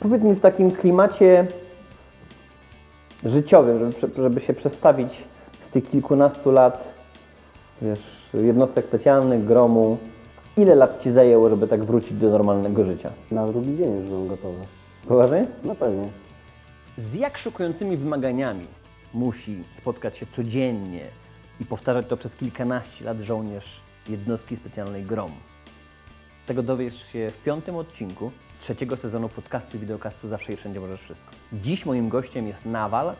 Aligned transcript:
Powiedz 0.00 0.22
mi 0.22 0.34
w 0.34 0.40
takim 0.40 0.70
klimacie 0.70 1.46
życiowym, 3.24 3.92
żeby, 4.00 4.22
żeby 4.22 4.40
się 4.40 4.54
przestawić 4.54 5.12
z 5.68 5.70
tych 5.70 5.90
kilkunastu 5.90 6.50
lat, 6.50 6.94
wiesz, 7.82 8.00
jednostek 8.34 8.84
specjalnych, 8.84 9.44
gromu, 9.44 9.98
ile 10.56 10.74
lat 10.74 11.02
Ci 11.02 11.12
zajęło, 11.12 11.48
żeby 11.48 11.68
tak 11.68 11.84
wrócić 11.84 12.12
do 12.12 12.30
normalnego 12.30 12.84
życia? 12.84 13.12
Na 13.30 13.46
drugi 13.46 13.76
dzień 13.76 14.00
już 14.00 14.08
byłem 14.08 14.28
gotowy. 14.28 14.60
Poważnie? 15.08 15.46
No 15.64 15.74
pewnie. 15.74 16.08
Z 16.96 17.14
jak 17.14 17.38
szokującymi 17.38 17.96
wymaganiami 17.96 18.66
musi 19.14 19.64
spotkać 19.72 20.16
się 20.16 20.26
codziennie 20.26 21.04
i 21.60 21.64
powtarzać 21.64 22.06
to 22.06 22.16
przez 22.16 22.34
kilkanaście 22.34 23.04
lat 23.04 23.20
żołnierz 23.20 23.80
jednostki 24.08 24.56
specjalnej 24.56 25.02
GROM? 25.02 25.30
Tego 26.48 26.62
dowiesz 26.62 27.12
się 27.12 27.30
w 27.30 27.42
piątym 27.42 27.76
odcinku 27.76 28.30
trzeciego 28.60 28.96
sezonu 28.96 29.28
podcastu 29.28 29.76
i 29.76 29.80
wideokastu 29.80 30.28
Zawsze 30.28 30.52
i 30.52 30.56
Wszędzie 30.56 30.80
Możesz 30.80 31.00
Wszystko. 31.00 31.30
Dziś 31.52 31.86
moim 31.86 32.08
gościem 32.08 32.48
jest 32.48 32.64
Nawal, 32.64 33.14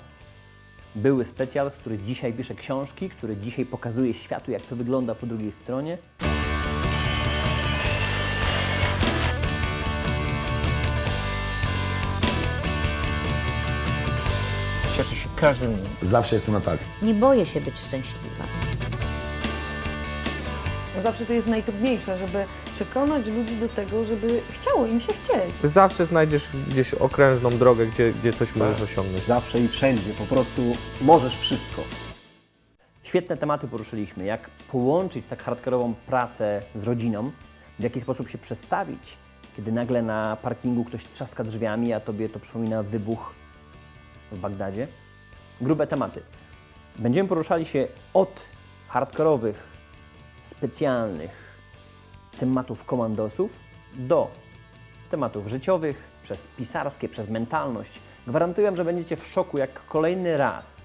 były 0.94 1.24
specjal, 1.24 1.70
który 1.70 1.98
dzisiaj 1.98 2.32
pisze 2.32 2.54
książki, 2.54 3.10
który 3.10 3.36
dzisiaj 3.36 3.66
pokazuje 3.66 4.14
światu, 4.14 4.50
jak 4.50 4.62
to 4.62 4.76
wygląda 4.76 5.14
po 5.14 5.26
drugiej 5.26 5.52
stronie. 5.52 5.98
Cieszę 14.96 15.14
się 15.14 15.28
każdym 15.36 15.74
dniem. 15.74 15.92
Zawsze 16.02 16.34
jestem 16.34 16.54
na 16.54 16.60
tak. 16.60 16.78
Nie 17.02 17.14
boję 17.14 17.46
się 17.46 17.60
być 17.60 17.78
szczęśliwa. 17.78 18.44
Zawsze 21.02 21.26
to 21.26 21.32
jest 21.32 21.46
najtrudniejsze, 21.46 22.18
żeby 22.18 22.44
przekonać 22.78 23.26
ludzi 23.26 23.56
do 23.56 23.68
tego, 23.68 24.04
żeby 24.04 24.40
chciało 24.52 24.86
im 24.86 25.00
się 25.00 25.12
chcieć. 25.12 25.54
Zawsze 25.64 26.06
znajdziesz 26.06 26.48
gdzieś 26.70 26.94
okrężną 26.94 27.50
drogę, 27.50 27.86
gdzie, 27.86 28.12
gdzie 28.12 28.32
coś 28.32 28.56
możesz 28.56 28.80
osiągnąć. 28.82 29.24
Zawsze 29.24 29.58
i 29.58 29.68
wszędzie, 29.68 30.12
po 30.18 30.24
prostu 30.24 30.62
możesz 31.00 31.36
wszystko. 31.36 31.82
Świetne 33.02 33.36
tematy 33.36 33.68
poruszyliśmy, 33.68 34.24
jak 34.24 34.50
połączyć 34.50 35.26
tak 35.26 35.42
hardkorową 35.42 35.94
pracę 36.06 36.62
z 36.74 36.84
rodziną, 36.84 37.30
w 37.78 37.82
jaki 37.82 38.00
sposób 38.00 38.28
się 38.28 38.38
przestawić, 38.38 39.16
kiedy 39.56 39.72
nagle 39.72 40.02
na 40.02 40.36
parkingu 40.42 40.84
ktoś 40.84 41.04
trzaska 41.04 41.44
drzwiami, 41.44 41.92
a 41.92 42.00
tobie 42.00 42.28
to 42.28 42.38
przypomina 42.38 42.82
wybuch 42.82 43.34
w 44.32 44.38
Bagdadzie. 44.38 44.88
Grube 45.60 45.86
tematy. 45.86 46.20
Będziemy 46.98 47.28
poruszali 47.28 47.66
się 47.66 47.88
od 48.14 48.40
hardkorowych, 48.88 49.62
specjalnych 50.42 51.47
tematów 52.40 52.84
komandosów 52.84 53.60
do 53.94 54.30
tematów 55.10 55.48
życiowych, 55.48 56.08
przez 56.22 56.46
pisarskie, 56.56 57.08
przez 57.08 57.28
mentalność. 57.28 58.00
Gwarantuję, 58.26 58.76
że 58.76 58.84
będziecie 58.84 59.16
w 59.16 59.26
szoku, 59.26 59.58
jak 59.58 59.86
kolejny 59.86 60.36
raz 60.36 60.84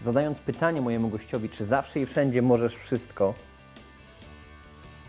zadając 0.00 0.40
pytanie 0.40 0.80
mojemu 0.80 1.08
gościowi, 1.08 1.48
czy 1.48 1.64
zawsze 1.64 2.00
i 2.00 2.06
wszędzie 2.06 2.42
możesz 2.42 2.74
wszystko, 2.76 3.34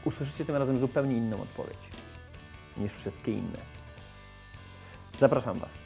usłyszycie 0.06 0.45
tym 0.45 0.56
razem 0.56 0.80
zupełnie 0.80 1.17
inną 1.17 1.42
odpowiedź 1.42 1.78
niż 2.78 2.92
wszystkie 2.92 3.31
inne. 3.31 3.59
Zapraszam 5.20 5.59
Was. 5.59 5.78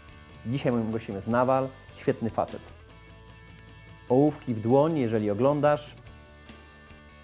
Dzisiaj 0.46 0.72
moim 0.72 0.92
gościem 0.92 1.16
jest 1.16 1.28
Nawal, 1.28 1.68
świetny 1.96 2.30
facet. 2.30 2.62
Ołówki 4.10 4.54
w 4.54 4.60
dłoń, 4.60 4.98
jeżeli 4.98 5.32
oglądasz. 5.32 5.96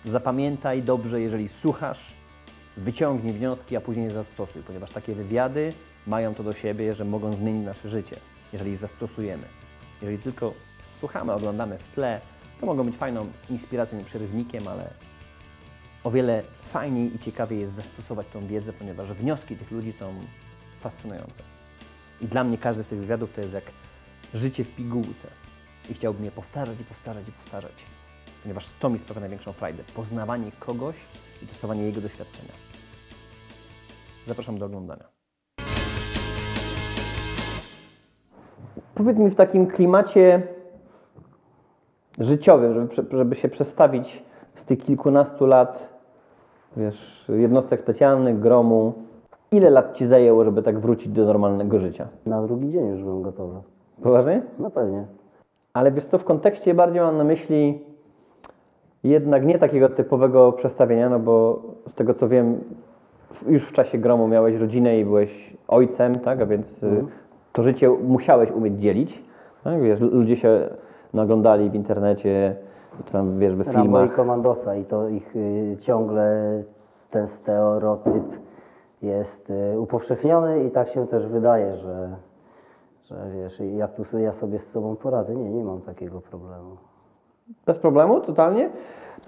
Zapamiętaj 0.06 0.84
dobrze, 0.84 1.22
jeżeli 1.22 1.50
słuchasz. 1.50 2.14
Wyciągnij 2.78 3.34
wnioski, 3.34 3.76
a 3.76 3.82
później 3.82 4.10
zastosuj, 4.10 4.64
ponieważ 4.64 4.92
takie 4.92 5.16
wywiady 5.16 5.74
mają 6.08 6.36
to 6.36 6.44
do 6.44 6.54
siebie, 6.54 6.94
że 6.94 7.06
mogą 7.06 7.34
zmienić 7.34 7.66
nasze 7.66 7.90
życie, 7.90 8.16
jeżeli 8.54 8.76
zastosujemy. 8.76 9.44
Jeżeli 10.02 10.20
tylko 10.20 10.54
słuchamy, 11.00 11.34
oglądamy 11.34 11.78
w 11.78 11.88
tle, 11.88 12.22
to 12.60 12.66
mogą 12.66 12.84
być 12.84 12.96
fajną 12.96 13.28
inspiracją 13.50 14.00
i 14.00 14.04
przerywnikiem, 14.04 14.68
ale 14.68 14.90
o 16.04 16.12
wiele 16.12 16.44
fajniej 16.66 17.16
i 17.16 17.20
ciekawiej 17.20 17.60
jest 17.60 17.74
zastosować 17.74 18.28
tą 18.34 18.48
wiedzę, 18.48 18.74
ponieważ 18.74 19.14
wnioski 19.14 19.56
tych 19.56 19.72
ludzi 19.72 19.94
są 19.94 20.14
fascynujące. 20.80 21.44
I 22.22 22.26
dla 22.26 22.44
mnie 22.44 22.58
każdy 22.58 22.84
z 22.84 22.88
tych 22.88 23.00
wywiadów 23.00 23.34
to 23.34 23.42
jest 23.42 23.54
jak 23.54 23.64
życie 24.34 24.64
w 24.64 24.76
pigułce. 24.76 25.28
I 25.90 25.94
chciałbym 25.94 26.26
je 26.26 26.32
powtarzać 26.32 26.80
i 26.80 26.84
powtarzać 26.84 27.28
i 27.28 27.32
powtarzać, 27.32 27.74
ponieważ 28.44 28.70
to 28.80 28.90
mi 28.90 29.00
sprawia 29.00 29.22
największą 29.22 29.54
frajdę. 29.54 29.84
Poznawanie 29.96 30.52
kogoś 30.52 30.96
i 31.42 31.48
testowanie 31.48 31.84
jego 31.84 32.02
doświadczenia. 32.02 32.73
Zapraszam 34.28 34.58
do 34.58 34.66
oglądania. 34.66 35.04
Powiedz 38.96 39.18
mi 39.18 39.30
w 39.30 39.36
takim 39.36 39.68
klimacie 39.68 40.48
życiowym, 42.20 42.90
żeby, 42.92 43.18
żeby 43.18 43.36
się 43.36 43.50
przestawić 43.50 44.24
z 44.56 44.66
tych 44.66 44.80
kilkunastu 44.80 45.46
lat, 45.46 45.90
wiesz, 46.78 47.26
jednostek 47.30 47.80
specjalnych, 47.80 48.40
gromu, 48.40 48.94
ile 49.52 49.70
lat 49.70 49.94
Ci 49.94 50.08
zajęło, 50.08 50.44
żeby 50.44 50.64
tak 50.64 50.80
wrócić 50.80 51.08
do 51.08 51.26
normalnego 51.26 51.80
życia? 51.80 52.08
Na 52.26 52.42
drugi 52.42 52.72
dzień 52.72 52.88
już 52.88 53.04
byłem 53.04 53.22
gotowy. 53.22 53.62
Poważnie? 54.04 54.42
No 54.60 54.70
pewnie. 54.70 55.06
Ale 55.74 55.92
wiesz 55.92 56.06
co, 56.06 56.18
w 56.18 56.24
kontekście 56.24 56.74
bardziej 56.74 57.02
mam 57.02 57.18
na 57.18 57.24
myśli 57.24 57.82
jednak 59.04 59.46
nie 59.46 59.60
takiego 59.60 59.90
typowego 59.90 60.52
przestawienia, 60.52 61.10
no 61.10 61.20
bo 61.20 61.62
z 61.88 61.94
tego 61.94 62.14
co 62.14 62.28
wiem, 62.28 62.60
już 63.48 63.64
w 63.64 63.72
czasie 63.72 63.98
gromu 63.98 64.28
miałeś 64.28 64.56
rodzinę 64.56 65.00
i 65.00 65.06
byłeś 65.06 65.58
ojcem, 65.68 66.16
tak? 66.16 66.42
A 66.42 66.46
więc 66.46 66.84
y, 66.84 67.06
to 67.54 67.64
życie 67.64 67.90
musiałeś 67.90 68.52
umieć 68.52 68.80
dzielić. 68.80 69.24
Tak? 69.64 69.82
Wiesz, 69.82 70.00
ludzie 70.00 70.38
się 70.38 70.70
naglądali 71.14 71.70
w 71.70 71.76
internecie, 71.76 72.56
czy 73.06 73.14
tam 73.14 73.40
wiesz, 73.40 73.56
w 73.56 73.62
Rambo 73.62 73.80
i 73.80 73.84
filmach. 73.84 74.16
Komandosa 74.16 74.76
i 74.76 74.86
to 74.86 75.10
ich 75.10 75.36
y, 75.36 75.78
ciągle 75.80 76.64
ten 77.12 77.28
stereotyp 77.28 78.24
jest 79.02 79.50
y, 79.50 79.80
upowszechniony 79.80 80.64
i 80.64 80.72
tak 80.72 80.90
się 80.90 81.08
też 81.08 81.28
wydaje, 81.28 81.76
że, 81.76 82.16
że 83.04 83.16
wiesz, 83.36 83.62
jak 83.76 83.94
tu 83.94 84.20
ja 84.20 84.34
sobie 84.34 84.60
z 84.60 84.72
sobą 84.72 84.96
poradzę. 84.96 85.36
Nie, 85.36 85.50
nie 85.50 85.64
mam 85.64 85.82
takiego 85.82 86.22
problemu. 86.22 86.78
Bez 87.66 87.78
problemu, 87.78 88.22
totalnie? 88.22 88.70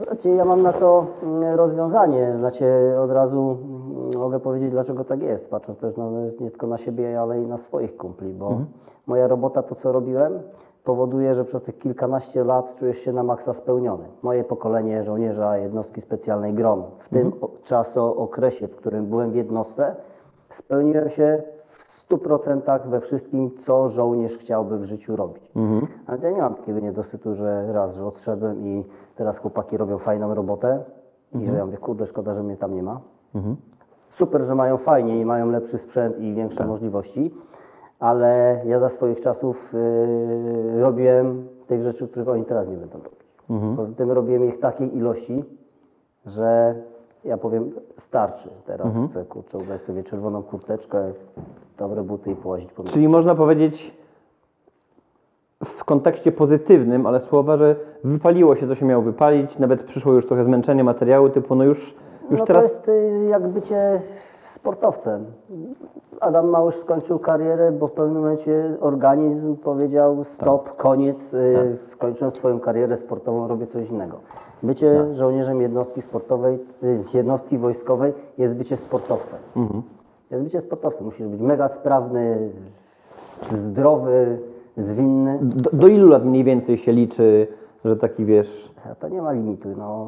Znaczy, 0.04 0.30
ja 0.30 0.46
mam 0.46 0.62
na 0.62 0.74
to 0.74 1.06
mm, 1.24 1.56
rozwiązanie. 1.56 2.34
Znaczy, 2.38 2.66
od 3.04 3.12
razu 3.12 3.58
mm, 3.62 4.20
mogę 4.22 4.40
powiedzieć, 4.40 4.70
dlaczego 4.70 5.04
tak 5.04 5.22
jest. 5.22 5.50
Patrząc 5.50 5.80
też 5.80 5.94
nie 6.40 6.50
tylko 6.52 6.68
na 6.68 6.78
siebie, 6.78 7.22
ale 7.22 7.42
i 7.42 7.48
na 7.48 7.58
swoich 7.58 7.98
kumpli, 7.98 8.34
bo 8.34 8.58
moja 9.08 9.28
robota, 9.28 9.64
to 9.64 9.76
co 9.76 9.92
robiłem, 9.92 10.40
powoduje, 10.84 11.36
że 11.36 11.46
przez 11.46 11.64
tych 11.64 11.78
kilkanaście 11.78 12.44
lat 12.44 12.76
czujesz 12.76 12.98
się 12.98 13.14
na 13.14 13.24
maksa 13.24 13.54
spełniony. 13.54 14.04
Moje 14.24 14.44
pokolenie 14.44 15.04
żołnierza 15.04 15.58
jednostki 15.58 16.02
specjalnej 16.02 16.54
GROM, 16.54 16.84
w 17.00 17.10
tym 17.10 17.34
o- 17.42 17.50
czasookresie, 17.64 18.68
w 18.68 18.76
którym 18.76 19.06
byłem 19.06 19.32
w 19.32 19.36
jednostce, 19.36 19.96
spełniłem 20.50 21.10
się 21.10 21.44
100% 22.10 22.90
we 22.90 23.02
wszystkim, 23.02 23.52
co 23.60 23.90
żołnierz 23.90 24.38
chciałby 24.38 24.78
w 24.78 24.84
życiu 24.84 25.16
robić. 25.16 25.52
A 26.08 26.12
więc 26.12 26.24
ja 26.24 26.32
nie 26.32 26.42
mam 26.42 26.56
takiego 26.56 26.80
niedosytu, 26.80 27.36
że 27.36 27.74
raz, 27.74 27.96
że 27.96 28.06
odszedłem 28.06 28.60
i 28.62 28.84
teraz 29.16 29.38
chłopaki 29.38 29.78
robią 29.78 29.98
fajną 29.98 30.34
robotę 30.36 30.84
i 31.34 31.46
że 31.48 31.58
ja 31.58 31.66
mówię, 31.66 31.78
kurde, 31.78 32.06
szkoda, 32.06 32.34
że 32.34 32.44
mnie 32.44 32.58
tam 32.58 32.76
nie 32.76 32.84
ma. 32.84 33.00
Super, 34.10 34.44
że 34.44 34.56
mają 34.56 34.78
fajnie 34.78 35.20
i 35.22 35.26
mają 35.26 35.50
lepszy 35.50 35.78
sprzęt 35.78 36.20
i 36.20 36.34
większe 36.34 36.66
możliwości, 36.68 37.34
ale 38.00 38.62
ja 38.66 38.80
za 38.80 38.90
swoich 38.90 39.22
czasów 39.22 39.74
yy, 40.74 40.82
robiłem 40.82 41.48
tych 41.68 41.84
rzeczy, 41.84 42.08
których 42.08 42.28
oni 42.30 42.46
teraz 42.46 42.68
nie 42.68 42.78
będą 42.78 42.98
robić. 42.98 43.26
Poza 43.76 43.94
tym 43.94 44.12
robiłem 44.12 44.46
ich 44.46 44.56
w 44.56 44.60
takiej 44.60 44.98
ilości, 44.98 45.44
że 46.26 46.76
ja 47.26 47.38
powiem, 47.38 47.72
starczy. 47.98 48.50
Teraz 48.66 49.00
chcę 49.10 49.26
kurczę, 49.26 49.58
ubrać 49.58 49.84
sobie 49.84 50.04
czerwoną 50.04 50.44
kurteczkę, 50.44 51.14
dobre 51.78 52.04
buty 52.04 52.32
i 52.32 52.36
połazić 52.36 52.72
po 52.72 52.84
mieście. 52.84 52.94
Czyli 52.94 53.08
można 53.08 53.36
powiedzieć 53.36 53.94
w 55.66 55.84
kontekście 55.84 56.32
pozytywnym, 56.32 57.06
ale 57.06 57.22
słowa, 57.22 57.58
że 57.58 57.76
wypaliło 58.04 58.56
się, 58.56 58.68
co 58.68 58.76
się 58.76 58.86
miało 58.86 59.04
wypalić, 59.04 59.60
nawet 59.60 59.84
przyszło 59.84 60.14
już 60.14 60.28
trochę 60.28 60.44
zmęczenie 60.44 60.84
materiału, 60.84 61.30
typu 61.30 61.56
no 61.56 61.64
już, 61.64 61.96
już 62.32 62.40
no 62.40 62.46
teraz... 62.46 62.82
to 62.82 62.92
jest 62.92 63.16
y, 63.24 63.28
jak 63.30 63.48
bycie 63.48 64.02
sportowcem. 64.56 65.26
Adam 66.20 66.50
Małysz 66.50 66.76
skończył 66.76 67.20
karierę, 67.20 67.72
bo 67.72 67.88
w 67.88 67.92
pewnym 67.92 68.18
momencie 68.18 68.78
organizm 68.80 69.56
powiedział 69.56 70.24
stop, 70.24 70.76
koniec, 70.76 71.34
y, 71.34 71.78
skończyłem 71.92 72.32
swoją 72.32 72.60
karierę 72.60 72.98
sportową, 72.98 73.48
robię 73.48 73.68
coś 73.68 73.90
innego. 73.90 74.20
Bycie 74.64 75.16
żołnierzem 75.16 75.62
jednostki 75.62 76.02
sportowej, 76.02 76.60
y, 76.84 77.04
jednostki 77.14 77.58
wojskowej 77.58 78.14
jest 78.38 78.56
bycie 78.56 78.78
sportowcem. 78.78 79.40
Jest 80.32 80.44
bycie 80.44 80.62
sportowcem. 80.62 81.06
Musisz 81.06 81.28
być 81.28 81.42
mega 81.42 81.68
sprawny, 81.68 82.50
zdrowy, 83.52 84.40
zwinny. 84.78 85.40
Do, 85.42 85.70
do 85.74 85.88
ilu 85.88 86.08
lat 86.08 86.26
mniej 86.26 86.44
więcej 86.44 86.78
się 86.78 86.92
liczy 86.92 87.48
że 87.86 87.96
taki 87.96 88.26
wiesz. 88.26 88.76
To 89.00 89.10
nie 89.10 89.22
ma 89.22 89.32
limitu. 89.32 89.70
No, 89.78 90.08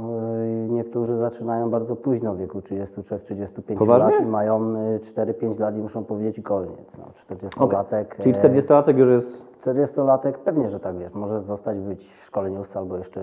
y, 0.68 0.70
niektórzy 0.70 1.18
zaczynają 1.18 1.70
bardzo 1.70 1.96
późno, 1.96 2.34
w 2.34 2.38
wieku 2.38 2.60
33-35 2.60 3.78
Poważnie? 3.78 4.16
lat 4.16 4.24
i 4.24 4.26
mają 4.26 4.76
y, 4.76 5.00
4-5 5.00 5.60
lat 5.60 5.76
i 5.76 5.80
muszą 5.80 6.04
powiedzieć 6.04 6.42
koniec. 6.42 6.92
No, 6.98 7.36
40-latek. 7.38 8.06
Czyli 8.24 8.36
e, 8.38 8.42
40-latek 8.42 8.98
już 8.98 9.10
jest. 9.10 9.48
40-latek 9.62 10.32
pewnie, 10.32 10.68
że 10.70 10.80
tak 10.80 10.98
wiesz, 10.98 11.14
może 11.14 11.42
zostać 11.42 11.80
być 11.80 12.14
w 12.14 12.24
szkoleniówce 12.26 12.80
albo 12.80 12.98
jeszcze 12.98 13.22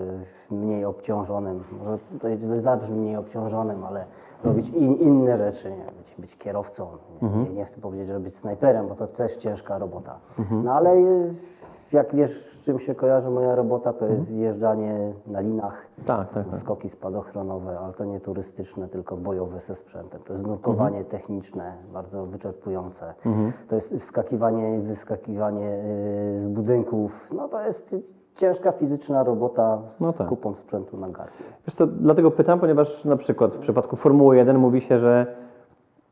mniej 0.51 0.85
obciążonym, 0.85 1.63
może 1.79 1.97
to 2.21 2.61
zabrzmi 2.61 2.97
mniej 2.97 3.15
obciążonym, 3.15 3.83
ale 3.83 4.05
robić 4.43 4.69
in, 4.69 4.95
inne 4.95 5.35
rzeczy, 5.37 5.71
nie? 5.71 5.85
Być, 5.97 6.15
być 6.17 6.37
kierowcą. 6.37 6.87
Nie, 7.21 7.29
nie, 7.29 7.53
nie 7.53 7.65
chcę 7.65 7.81
powiedzieć, 7.81 8.07
że 8.07 8.19
być 8.19 8.35
snajperem, 8.35 8.87
bo 8.87 8.95
to 8.95 9.07
też 9.07 9.35
ciężka 9.35 9.77
robota. 9.77 10.15
No 10.63 10.73
ale 10.73 10.95
y, 10.95 11.33
jak 11.91 12.15
wiesz, 12.15 12.54
czym 12.65 12.79
się 12.79 12.95
kojarzy 12.95 13.29
moja 13.29 13.55
robota, 13.55 13.93
to 13.93 14.05
jest 14.05 14.31
wjeżdżanie 14.33 15.13
na 15.27 15.39
linach, 15.39 15.85
Tak, 16.05 16.27
to 16.29 16.33
tak, 16.35 16.43
są 16.43 16.51
tak. 16.51 16.59
skoki 16.59 16.89
spadochronowe, 16.89 17.79
ale 17.79 17.93
to 17.93 18.05
nie 18.05 18.19
turystyczne, 18.19 18.87
tylko 18.87 19.17
bojowe 19.17 19.59
ze 19.59 19.75
sprzętem. 19.75 20.19
To 20.27 20.33
jest 20.33 20.45
nurkowanie 20.45 21.03
techniczne, 21.03 21.73
bardzo 21.93 22.25
wyczerpujące. 22.25 23.13
To 23.67 23.75
jest 23.75 23.93
wskakiwanie 23.95 24.77
i 24.77 24.81
wyskakiwanie 24.81 25.69
y, 26.37 26.43
z 26.43 26.47
budynków. 26.47 27.29
No 27.35 27.47
to 27.47 27.61
jest 27.61 27.95
ciężka 28.35 28.71
fizyczna 28.71 29.23
robota 29.23 29.77
z 29.97 29.99
No 29.99 30.13
tak. 30.13 30.27
kupą 30.27 30.55
sprzętu 30.55 30.97
na 30.97 31.09
garbie. 31.09 31.33
Wiesz 31.67 31.75
co, 31.75 31.87
dlatego 31.87 32.31
pytam, 32.31 32.59
ponieważ 32.59 33.05
na 33.05 33.17
przykład 33.17 33.55
w 33.55 33.59
przypadku 33.59 33.95
Formuły 33.95 34.37
1 34.37 34.57
mówi 34.57 34.81
się, 34.81 34.99
że 34.99 35.35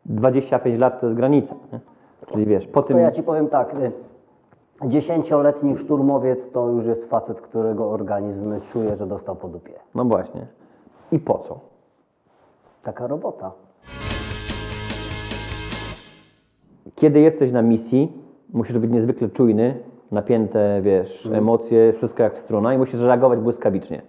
25 0.05 0.79
lat 0.79 0.99
to 1.01 1.05
jest 1.07 1.17
granica. 1.17 1.55
Nie? 1.73 1.79
Czyli 2.27 2.45
wiesz, 2.45 2.67
po 2.67 2.81
tym. 2.83 2.93
To 2.95 2.99
ja 2.99 3.11
ci 3.11 3.23
powiem 3.23 3.47
tak, 3.47 3.73
y, 3.75 3.91
dziesięcioletni 4.85 5.77
szturmowiec 5.77 6.51
to 6.51 6.69
już 6.69 6.85
jest 6.85 7.09
facet, 7.09 7.41
którego 7.41 7.91
organizm 7.91 8.61
czuje, 8.61 8.97
że 8.97 9.07
dostał 9.07 9.35
po 9.35 9.47
dupie. 9.47 9.73
No 9.95 10.05
właśnie. 10.05 10.47
I 11.11 11.19
po 11.19 11.39
co? 11.39 11.59
Taka 12.83 13.07
robota. 13.07 13.51
Kiedy 16.95 17.19
jesteś 17.19 17.51
na 17.51 17.61
misji, 17.61 18.23
musisz 18.53 18.77
być 18.77 18.91
niezwykle 18.91 19.29
czujny, 19.29 19.77
napięte, 20.11 20.81
wiesz, 20.81 21.29
emocje, 21.33 21.93
wszystko 21.93 22.23
jak 22.23 22.39
struna 22.39 22.73
i 22.73 22.77
musisz 22.77 23.01
reagować 23.01 23.39
błyskawicznie. 23.39 24.01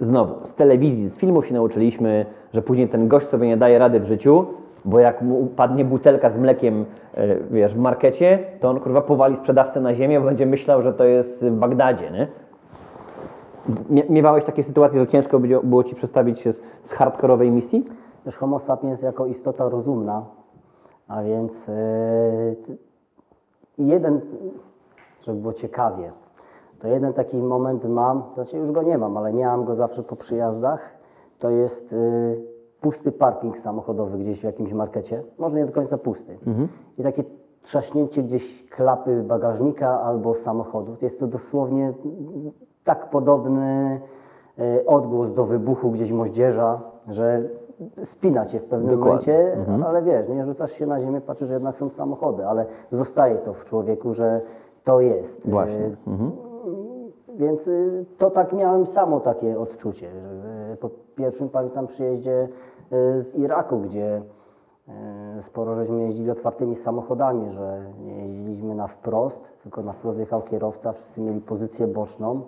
Znowu, 0.00 0.46
z 0.46 0.54
telewizji, 0.54 1.08
z 1.08 1.16
filmów 1.16 1.46
się 1.46 1.54
nauczyliśmy, 1.54 2.26
że 2.54 2.62
później 2.62 2.88
ten 2.88 3.08
gość 3.08 3.28
sobie 3.28 3.48
nie 3.48 3.56
daje 3.56 3.78
rady 3.78 4.00
w 4.00 4.06
życiu, 4.06 4.46
bo 4.84 4.98
jak 4.98 5.22
mu 5.22 5.40
upadnie 5.40 5.84
butelka 5.84 6.30
z 6.30 6.38
mlekiem, 6.38 6.84
e, 7.14 7.36
wiesz, 7.50 7.74
w 7.74 7.78
markecie, 7.78 8.38
to 8.60 8.70
on 8.70 8.80
kurwa 8.80 9.00
powali 9.00 9.36
sprzedawcę 9.36 9.80
na 9.80 9.94
ziemię, 9.94 10.20
bo 10.20 10.26
będzie 10.26 10.46
myślał, 10.46 10.82
że 10.82 10.92
to 10.92 11.04
jest 11.04 11.44
w 11.44 11.50
Bagdadzie, 11.50 12.10
nie? 12.10 12.28
Mie- 13.90 14.10
Miewałeś 14.10 14.44
takie 14.44 14.62
sytuacje, 14.62 15.00
że 15.00 15.06
ciężko 15.06 15.38
było 15.62 15.84
ci 15.84 15.94
przestawić 15.94 16.40
się 16.40 16.52
z, 16.52 16.62
z 16.84 16.92
hardkorowej 16.92 17.50
misji? 17.50 17.86
Wiesz, 18.26 18.36
homo 18.36 18.58
sapiens 18.58 19.02
jako 19.02 19.26
istota 19.26 19.68
rozumna, 19.68 20.22
a 21.08 21.22
więc 21.22 21.66
yy, 21.68 22.76
jeden, 23.78 24.20
żeby 25.22 25.40
było 25.40 25.52
ciekawie, 25.52 26.10
to 26.80 26.88
jeden 26.88 27.12
taki 27.12 27.36
moment 27.36 27.84
mam, 27.88 28.22
znaczy 28.34 28.56
już 28.56 28.72
go 28.72 28.82
nie 28.82 28.98
mam, 28.98 29.16
ale 29.16 29.32
miałam 29.32 29.64
go 29.64 29.74
zawsze 29.76 30.02
po 30.02 30.16
przyjazdach, 30.16 30.80
to 31.38 31.50
jest 31.50 31.92
yy, 31.92 32.51
pusty 32.82 33.12
parking 33.12 33.58
samochodowy 33.58 34.18
gdzieś 34.18 34.40
w 34.40 34.44
jakimś 34.44 34.72
markecie, 34.72 35.22
może 35.38 35.56
nie 35.56 35.66
do 35.66 35.72
końca 35.72 35.98
pusty. 35.98 36.38
I 36.98 37.02
takie 37.02 37.24
trzaśnięcie 37.62 38.22
gdzieś 38.22 38.64
klapy 38.70 39.22
bagażnika 39.22 40.00
albo 40.00 40.34
samochodu. 40.34 40.96
Jest 41.02 41.20
to 41.20 41.26
dosłownie 41.26 41.92
tak 42.84 43.10
podobny 43.10 44.00
e, 44.58 44.86
odgłos 44.86 45.32
do 45.34 45.44
wybuchu 45.44 45.90
gdzieś 45.90 46.10
moździerza, 46.12 46.80
że 47.08 47.42
spina 48.02 48.46
cię 48.46 48.60
w 48.60 48.64
pewnym 48.64 48.98
Dokładnie. 48.98 49.32
momencie, 49.34 49.86
ale 49.86 50.02
wiesz, 50.02 50.28
nie 50.28 50.44
rzucasz 50.44 50.72
się 50.72 50.86
na 50.86 51.00
ziemię, 51.00 51.20
patrzysz, 51.20 51.48
że 51.48 51.54
jednak 51.54 51.76
są 51.76 51.90
samochody, 51.90 52.46
ale 52.46 52.66
zostaje 52.90 53.36
to 53.36 53.52
w 53.54 53.64
człowieku, 53.64 54.12
że 54.14 54.40
to 54.84 55.00
jest. 55.00 55.50
Właśnie. 55.50 55.84
E, 55.86 55.90
Więc 57.34 57.68
y, 57.68 58.04
to 58.18 58.30
tak 58.30 58.52
miałem 58.52 58.86
samo 58.86 59.20
takie 59.20 59.58
odczucie. 59.60 60.08
że, 60.42 60.51
Po 60.82 60.90
pierwszym 61.16 61.48
pamiętam 61.48 61.86
przyjeździe 61.86 62.48
y, 62.92 63.20
z 63.20 63.34
Iraku, 63.34 63.78
gdzie 63.78 64.22
y, 65.38 65.42
sporo 65.42 65.76
żeśmy 65.76 66.02
jeździli 66.02 66.30
otwartymi 66.30 66.76
samochodami, 66.76 67.50
że 67.50 67.84
nie 68.04 68.26
jeździliśmy 68.26 68.74
na 68.74 68.86
wprost, 68.86 69.58
tylko 69.62 69.82
na 69.82 69.92
wprost 69.92 70.18
jechał 70.18 70.42
kierowca, 70.42 70.92
wszyscy 70.92 71.20
mieli 71.20 71.40
pozycję 71.40 71.86
boczną, 71.86 72.40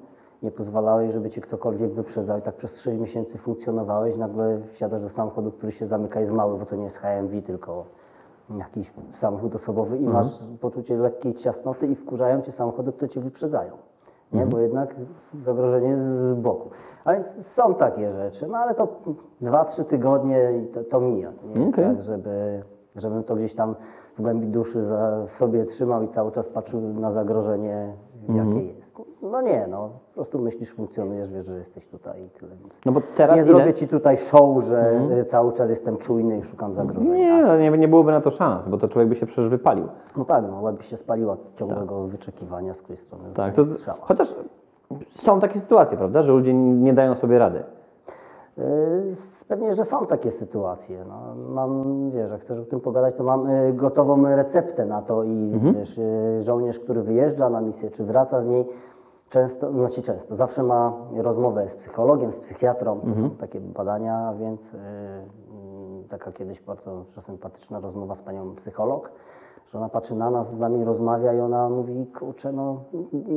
nie 0.42 0.50
pozwalałeś, 0.50 1.12
żeby 1.12 1.31
cię 1.31 1.40
ktokolwiek 1.40 1.92
wyprzedzał. 1.92 2.38
I 2.38 2.42
tak 2.42 2.54
przez 2.54 2.81
6 2.81 3.00
miesięcy 3.00 3.38
funkcjonowałeś, 3.38 4.16
nagle 4.16 4.60
wsiadasz 4.72 5.02
do 5.02 5.08
samochodu, 5.08 5.52
który 5.52 5.72
się 5.72 5.87
zamyka 5.87 6.20
jest 6.20 6.32
mały, 6.32 6.58
bo 6.58 6.66
to 6.66 6.76
nie 6.76 6.84
jest 6.84 6.98
HMV, 6.98 7.42
tylko 7.42 7.84
jakiś 8.58 8.92
samochód 9.12 9.54
osobowy 9.54 9.98
i 9.98 10.08
masz 10.08 10.38
poczucie 10.60 10.96
lekkiej 10.96 11.34
ciasnoty 11.34 11.87
i 11.87 11.94
wkurzają 11.94 12.42
cię 12.42 12.52
samochody, 12.52 12.92
które 12.92 13.08
cię 13.08 13.20
wyprzedzają. 13.20 13.72
Nie, 14.32 14.47
bo 14.47 14.59
jednak 14.59 14.94
zagrożenie 15.44 15.88
jest 15.88 16.05
z 16.05 16.35
boku. 16.35 16.71
A 17.05 17.12
więc 17.12 17.47
są 17.47 17.75
takie 17.75 18.12
rzeczy, 18.12 18.47
no 18.47 18.59
ale 18.59 18.75
to 18.75 18.88
2-3 19.43 19.85
tygodnie 19.85 20.53
i 20.62 20.67
to, 20.67 20.85
to 20.85 21.00
mija. 21.00 21.32
To 21.32 21.47
nie 21.47 21.65
jest 21.65 21.75
Okej. 21.75 21.85
tak, 21.85 22.03
żeby, 22.03 22.62
żebym 22.97 23.25
to 23.25 23.37
gdzieś 23.37 23.55
tam 23.55 23.75
w 24.19 24.23
głębi 24.23 24.47
duszy 24.47 24.85
za, 24.85 25.26
w 25.26 25.37
sobie 25.37 25.65
trzymał 25.65 26.03
i 26.03 26.09
cały 26.09 26.32
czas 26.32 26.49
patrzył 26.49 26.81
na 26.81 27.12
zagrożenie, 27.12 27.93
jakie 28.29 28.62
jest. 28.67 28.94
No 29.23 29.41
nie, 29.43 29.67
no 29.71 29.88
po 30.09 30.15
prostu 30.15 30.38
myślisz, 30.38 30.71
funkcjonujesz, 30.75 31.32
wiesz, 31.32 31.47
że 31.47 31.59
jesteś 31.59 31.87
tutaj 31.87 32.23
i 32.25 32.29
tyle. 32.31 32.56
Więc 32.56 32.81
No 32.87 32.93
bo 32.93 33.00
teraz 33.17 33.37
nie 33.37 33.43
ile? 33.43 33.55
zrobię 33.55 33.73
ci 33.73 33.88
tutaj 33.88 34.17
show, 34.17 34.65
że 34.65 35.00
y, 35.21 35.25
cały 35.25 35.53
czas 35.53 35.71
jestem 35.71 35.97
czujny 35.97 36.38
i 36.38 36.43
szukam 36.43 36.75
zagrożenia. 36.75 37.15
Nie, 37.17 37.43
no 37.44 37.59
nie, 37.59 37.71
nie 37.71 37.88
byłoby 37.88 38.11
na 38.12 38.21
to 38.21 38.31
szans, 38.31 38.69
bo 38.69 38.79
to 38.79 38.88
człowiek 38.88 39.09
by 39.09 39.17
się 39.17 39.26
przecież 39.26 39.49
wypalił. 39.49 39.88
No 40.17 40.25
tak, 40.25 40.44
no 40.50 40.61
łeb 40.61 40.76
by 40.76 40.82
się 40.82 40.97
spaliła 40.97 41.32
od 41.32 41.56
ciągłego 41.56 42.06
wyczekiwania, 42.06 42.75
z 42.75 42.82
której 42.82 42.99
strony 42.99 43.25
Tak, 43.35 43.55
to, 43.55 43.65
strzała. 43.65 43.99
chociaż 44.00 44.35
są 45.17 45.41
takie 45.41 45.61
sytuacje, 45.61 45.97
prawda, 45.97 46.23
że 46.23 46.32
ludzie 46.32 46.55
nie 46.55 46.93
dają 46.93 47.15
sobie 47.15 47.38
rady. 47.38 47.62
Yy, 48.58 49.14
Pewnie, 49.48 49.74
że 49.74 49.84
są 49.84 50.06
takie 50.06 50.30
sytuacje. 50.30 51.04
No, 51.08 51.34
mam, 51.48 52.10
wiesz, 52.10 52.30
jak 52.30 52.40
chcesz 52.40 52.58
o 52.58 52.64
tym 52.64 52.80
pogadać, 52.80 53.14
to 53.14 53.24
mam 53.24 53.46
y, 53.46 53.72
gotową 53.72 54.24
receptę 54.36 54.86
na 54.86 55.02
to 55.02 55.24
i 55.24 55.52
wiesz, 55.74 55.98
y, 55.98 56.42
żołnierz, 56.42 56.78
który 56.78 57.02
wyjeżdża 57.02 57.50
na 57.50 57.60
misję, 57.60 57.90
czy 57.90 58.04
wraca 58.04 58.42
z 58.42 58.46
niej, 58.46 58.66
często, 59.30 59.72
znaczy 59.72 60.02
często, 60.02 60.36
zawsze 60.36 60.62
ma 60.62 60.92
rozmowę 61.16 61.68
z 61.68 61.76
psychologiem, 61.76 62.32
z 62.32 62.38
psychiatrą, 62.40 63.00
to 63.00 63.06
są 63.14 63.30
takie 63.30 63.60
badania, 63.60 64.34
więc 64.40 64.60
y, 64.74 64.76
y, 66.04 66.08
taka 66.08 66.32
kiedyś 66.32 66.60
bardzo 66.60 67.04
sympatyczna 67.22 67.80
rozmowa 67.80 68.14
z 68.14 68.22
panią 68.22 68.54
psycholog, 68.54 69.10
że 69.72 69.78
ona 69.78 69.88
patrzy 69.88 70.14
na 70.14 70.30
nas, 70.30 70.52
z 70.54 70.58
nami 70.58 70.84
rozmawia 70.84 71.32
i 71.34 71.40
ona 71.40 71.68
mówi, 71.68 72.06
kurczę, 72.06 72.52
no 72.52 72.76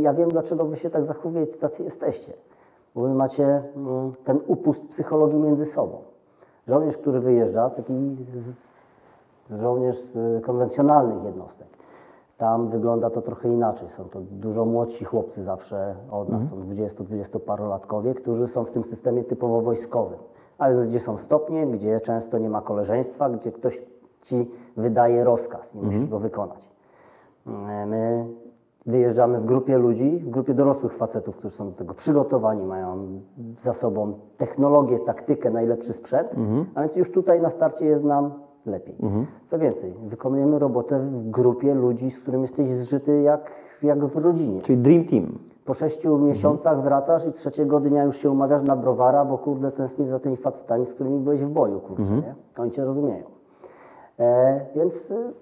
ja 0.01 0.13
wiem, 0.13 0.29
dlaczego 0.29 0.65
wy 0.65 0.77
się 0.77 0.89
tak 0.89 1.03
zachowujecie, 1.03 1.57
tacy 1.57 1.83
jesteście. 1.83 2.33
Bo 2.97 3.03
wy 3.03 3.13
macie 3.13 3.63
mm, 3.75 4.13
ten 4.23 4.39
upust 4.47 4.87
psychologii 4.87 5.39
między 5.39 5.65
sobą. 5.65 5.97
Żołnierz, 6.67 6.97
który 6.97 7.19
wyjeżdża, 7.19 7.69
taki 7.69 7.93
żołnierz 9.49 9.99
z 9.99 10.45
konwencjonalnych 10.45 11.23
jednostek, 11.23 11.67
tam 12.37 12.69
wygląda 12.69 13.09
to 13.09 13.21
trochę 13.21 13.49
inaczej. 13.49 13.89
Są 13.89 14.03
to 14.03 14.19
dużo 14.21 14.65
młodsi 14.65 15.05
chłopcy 15.05 15.43
zawsze 15.43 15.95
od 16.11 16.29
nas, 16.29 16.49
są 16.49 16.55
20-20-parolatkowie, 16.55 18.13
którzy 18.13 18.47
są 18.47 18.63
w 18.63 18.71
tym 18.71 18.83
systemie 18.83 19.23
typowo 19.23 19.61
wojskowym. 19.61 20.19
A 20.57 20.69
więc 20.69 20.87
gdzie 20.87 20.99
są 20.99 21.17
stopnie, 21.17 21.67
gdzie 21.67 22.01
często 22.01 22.37
nie 22.37 22.49
ma 22.49 22.61
koleżeństwa, 22.61 23.29
gdzie 23.29 23.51
ktoś 23.51 23.83
ci 24.21 24.51
wydaje 24.77 25.23
rozkaz 25.23 25.75
i 25.75 25.77
musisz 25.77 26.05
go 26.05 26.19
wykonać. 26.19 26.69
E, 27.47 27.85
My 27.85 28.25
wyjeżdżamy 28.87 29.39
w 29.39 29.45
grupie 29.45 29.77
ludzi, 29.77 30.19
w 30.25 30.29
grupie 30.29 30.53
dorosłych 30.53 30.93
facetów, 30.93 31.35
którzy 31.37 31.55
są 31.55 31.69
do 31.69 31.75
tego 31.75 31.93
przygotowani, 31.93 32.65
mają 32.65 33.07
za 33.61 33.73
sobą 33.73 34.13
technologię, 34.37 34.99
taktykę, 34.99 35.49
najlepszy 35.49 35.93
sprzęt, 35.93 36.29
a 36.75 36.81
więc 36.81 36.95
już 36.95 37.11
tutaj 37.11 37.41
na 37.41 37.49
starcie 37.49 37.85
jest 37.85 38.03
nam 38.03 38.31
lepiej. 38.65 38.95
Co 39.45 39.59
więcej, 39.59 39.93
wykonujemy 40.07 40.59
robotę 40.59 40.99
w 40.99 41.29
grupie 41.29 41.73
ludzi, 41.73 42.11
z 42.11 42.19
którymi 42.19 42.41
jesteś 42.41 42.69
zżyty 42.69 43.21
jak, 43.21 43.51
jak 43.83 44.05
w 44.05 44.17
rodzinie. 44.17 44.61
Czyli 44.61 44.77
Dream 44.81 45.05
Team. 45.05 45.39
Po 45.65 45.73
sześciu 45.73 46.17
miesiącach 46.17 46.81
wracasz 46.83 47.25
i 47.27 47.31
trzeciego 47.31 47.79
dnia 47.79 48.03
już 48.03 48.17
się 48.17 48.31
umawiasz 48.31 48.63
na 48.63 48.75
browara, 48.75 49.25
bo 49.25 49.37
kurde 49.37 49.71
tęsknisz 49.71 50.09
za 50.09 50.19
tymi 50.19 50.37
facetami, 50.37 50.85
z 50.85 50.93
którymi 50.93 51.19
byłeś 51.19 51.41
w 51.41 51.49
boju, 51.49 51.79
kurczę, 51.79 52.03
nie? 52.21 52.35
Oni 52.57 52.71
cię 52.71 52.85
rozumieją. 52.85 53.23
E, 54.19 54.59
więc 54.75 55.11
y, 55.11 55.33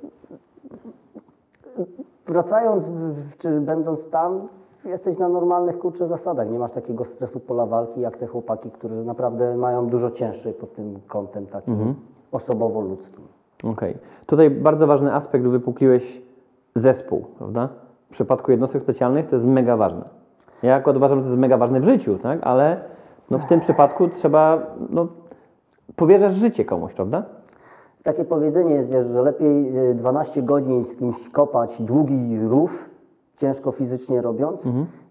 wracając, 2.28 2.90
czy 3.38 3.62
będąc 3.62 4.10
tam, 4.10 4.48
jesteś 4.86 5.18
na 5.18 5.30
normalnych, 5.30 5.80
kurczę, 5.80 6.08
zasadach. 6.08 6.50
Nie 6.50 6.60
masz 6.60 6.72
takiego 6.72 7.06
stresu 7.06 7.40
pola 7.40 7.66
walki, 7.66 8.02
jak 8.02 8.18
te 8.18 8.28
chłopaki, 8.28 8.72
którzy 8.72 8.96
naprawdę 8.96 9.58
mają 9.58 9.88
dużo 9.88 10.12
cięższy 10.12 10.54
pod 10.54 10.74
tym 10.74 11.00
kątem 11.08 11.48
takim 11.48 11.96
osobowo-ludzkim. 12.32 13.24
Okej. 13.64 13.98
Tutaj 14.26 14.50
bardzo 14.50 14.88
ważny 14.88 15.14
aspekt, 15.14 15.46
wypukliłeś 15.46 16.22
zespół, 16.76 17.26
prawda? 17.38 17.70
W 18.10 18.14
przypadku 18.14 18.52
jednostek 18.52 18.84
specjalnych 18.84 19.30
to 19.30 19.36
jest 19.36 19.48
mega 19.48 19.78
ważne. 19.78 20.06
Ja 20.64 20.76
akurat 20.76 20.98
uważam, 20.98 21.18
że 21.18 21.24
to 21.24 21.30
jest 21.30 21.40
mega 21.40 21.58
ważne 21.58 21.80
w 21.80 21.86
życiu, 21.86 22.18
tak? 22.18 22.40
ale 22.42 22.80
no 23.32 23.40
w 23.40 23.46
tym 23.46 23.60
przypadku 23.60 24.08
trzeba, 24.08 24.62
no, 24.90 25.08
powierzasz 25.96 26.34
życie 26.34 26.66
komuś, 26.66 26.94
prawda? 26.94 27.24
Takie 28.06 28.26
powiedzenie 28.26 28.74
jest, 28.76 28.90
wiesz, 28.90 29.06
że 29.06 29.22
lepiej 29.22 29.78
y, 29.90 29.96
12 29.96 30.42
godzin 30.44 30.86
z 30.86 30.96
kimś 30.96 31.30
kopać 31.30 31.82
długi 31.82 32.40
rów, 32.40 32.90
ciężko 33.38 33.72
fizycznie 33.72 34.22
robiąc, 34.22 34.66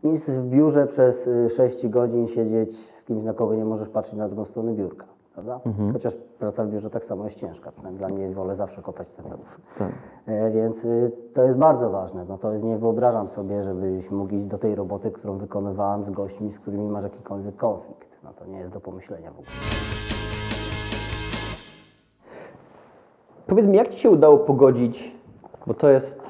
niż 0.04 0.20
w 0.20 0.46
biurze 0.48 0.86
przez 0.86 1.26
y, 1.26 1.50
6 1.50 1.88
godzin 1.88 2.28
siedzieć 2.28 2.90
z 2.90 3.04
kimś, 3.04 3.24
na 3.24 3.34
kogo 3.34 3.54
nie 3.54 3.64
możesz 3.64 3.88
patrzeć 3.88 4.14
na 4.14 4.28
drugą 4.28 4.44
stronę 4.44 4.72
biurka. 4.72 5.06
Prawda? 5.34 5.60
Chociaż 5.92 6.14
praca 6.38 6.64
w 6.64 6.68
biurze 6.68 6.90
tak 6.90 7.04
samo 7.04 7.24
jest 7.24 7.38
ciężka. 7.38 7.72
Dla 7.92 8.08
mnie 8.08 8.30
wolę 8.30 8.56
zawsze 8.56 8.82
kopać 8.82 9.08
ten 9.16 9.32
rów. 9.32 9.60
E, 10.26 10.50
więc 10.50 10.84
y, 10.84 11.12
to 11.34 11.42
jest 11.42 11.58
bardzo 11.58 11.90
ważne. 11.90 12.24
No 12.28 12.38
to 12.38 12.52
jest, 12.52 12.64
nie 12.64 12.78
wyobrażam 12.78 13.28
sobie, 13.28 13.62
żebyś 13.64 14.10
mógł 14.10 14.34
iść 14.34 14.46
do 14.46 14.58
tej 14.58 14.74
roboty, 14.74 15.10
którą 15.10 15.38
wykonywałem 15.38 16.04
z 16.04 16.10
gośćmi, 16.10 16.52
z 16.52 16.58
którymi 16.58 16.88
masz 16.88 17.02
jakikolwiek 17.02 17.56
konflikt. 17.56 18.08
No 18.24 18.30
to 18.38 18.46
nie 18.46 18.58
jest 18.58 18.72
do 18.72 18.80
pomyślenia 18.80 19.30
w 19.30 19.34
ogóle. 19.34 20.13
Powiedz 23.46 23.66
mi, 23.66 23.76
jak 23.76 23.88
Ci 23.88 23.98
się 23.98 24.10
udało 24.10 24.38
pogodzić, 24.38 25.12
bo 25.66 25.74
to 25.74 25.88
jest, 25.88 26.22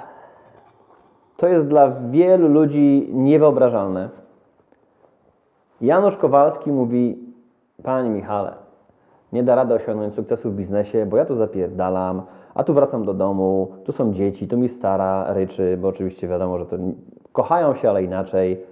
to 1.37 1.49
jest 1.49 1.66
dla 1.66 1.90
wielu 1.90 2.49
ludzi 2.49 3.09
niewyobrażalne. 3.12 4.09
Janusz 5.80 6.16
Kowalski 6.16 6.73
mówi, 6.73 7.18
Panie 7.83 8.11
Michale, 8.11 8.52
nie 9.33 9.42
da 9.42 9.54
rady 9.54 9.75
osiągnąć 9.75 10.14
sukcesu 10.14 10.50
w 10.50 10.54
biznesie, 10.54 11.06
bo 11.06 11.16
ja 11.16 11.25
tu 11.25 11.37
zapierdalam, 11.37 12.23
a 12.54 12.64
tu 12.64 12.75
wracam 12.75 13.04
do 13.04 13.14
domu, 13.14 13.68
tu 13.85 13.92
są 13.92 14.12
dzieci, 14.12 14.49
tu 14.49 14.56
mi 14.56 14.68
stara 14.68 15.33
ryczy, 15.33 15.78
bo 15.80 15.88
oczywiście 15.88 16.28
wiadomo, 16.28 16.59
że 16.59 16.66
to 16.66 16.76
kochają 17.33 17.75
się, 17.75 17.90
ale 17.90 18.02
inaczej. 18.02 18.64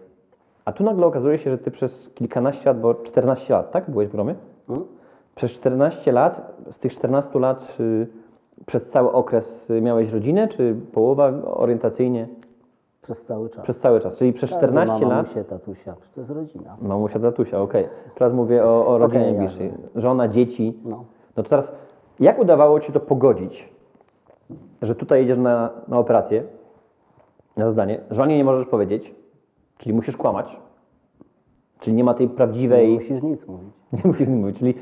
A 0.65 0.73
tu 0.73 0.85
nagle 0.85 1.07
okazuje 1.07 1.39
się, 1.39 1.51
że 1.51 1.59
Ty 1.59 1.71
przez 1.71 2.11
kilkanaście 2.15 2.65
lat, 2.65 2.81
bo 2.81 2.95
14 2.95 3.55
lat, 3.55 3.71
tak? 3.71 3.91
Byłeś 3.91 4.09
w 4.09 4.13
Gromie? 4.13 4.35
Przez 5.35 5.51
14 5.51 6.13
lat, 6.13 6.53
z 6.71 6.79
tych 6.79 6.93
14 6.93 7.39
lat 7.39 7.77
y, 7.81 8.07
przez 8.67 8.91
cały 8.91 9.13
okres 9.13 9.71
y, 9.71 9.81
miałeś 9.81 10.13
rodzinę, 10.13 10.49
czy 10.49 10.77
połowa 10.93 11.33
orientacyjnie? 11.45 12.29
Przez 13.03 13.25
cały 13.25 13.51
czas. 13.51 13.63
Przez 13.65 13.81
cały 13.81 14.01
czas, 14.01 14.19
czyli 14.19 14.33
przez 14.33 14.51
Tak, 14.51 14.59
14 14.59 15.01
bo 15.01 15.09
ma 15.09 15.15
lat. 15.15 15.27
Mamusię, 15.27 15.45
tatusia, 15.45 15.95
to 16.15 16.21
jest 16.21 16.33
rodzina. 16.33 16.77
Mamusia, 16.83 17.19
tatusia, 17.19 17.61
okej. 17.61 17.89
Teraz 18.15 18.33
mówię 18.33 18.65
o, 18.65 18.87
o 18.87 18.99
rodzinie 18.99 19.21
Okej, 19.21 19.33
najbliższej. 19.35 19.73
Żona, 19.95 20.29
dzieci. 20.29 20.79
No. 20.85 21.05
No 21.37 21.43
to 21.43 21.49
teraz, 21.51 21.73
jak 22.21 22.39
udawało 22.39 22.81
Ci 22.81 22.93
to 22.93 23.01
pogodzić, 23.01 23.73
że 24.83 24.95
tutaj 24.95 25.21
jedziesz 25.21 25.39
na, 25.39 25.71
na 25.89 25.99
operację, 25.99 26.43
na 27.57 27.69
zadanie, 27.69 28.01
żonie 28.11 28.37
nie 28.37 28.45
możesz 28.45 28.67
powiedzieć, 28.67 29.15
czyli 29.79 29.95
musisz 29.95 30.17
kłamać, 30.17 30.57
czyli 31.81 31.97
nie 31.97 32.05
ma 32.05 32.15
tej 32.15 32.29
Nie 32.29 32.35
prawdziwej... 32.35 32.95
musisz 32.95 33.23
nic 33.23 33.47
mówić. 33.47 33.69
Nie 33.93 34.01
musisz 34.05 34.29
nic 34.29 34.41
mówić, 34.41 34.59
czyli 34.59 34.75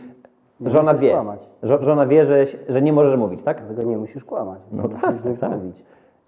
żona 0.67 0.93
musisz 0.93 1.01
wie, 1.03 1.11
kłamać. 1.13 1.47
żo, 1.63 1.79
żona 1.85 2.07
wie, 2.07 2.27
że, 2.27 2.47
że 2.69 2.83
nie 2.83 2.93
możesz 2.93 3.19
mówić, 3.19 3.43
tak? 3.43 3.63
Dlatego 3.67 3.91
nie 3.91 3.99
musisz 3.99 4.25
kłamać. 4.25 4.61
No 4.73 4.83
nie 4.83 4.89
tak, 4.89 5.11
musisz 5.11 5.25
nic 5.25 5.41
tak. 5.41 5.51
mówić. 5.53 5.85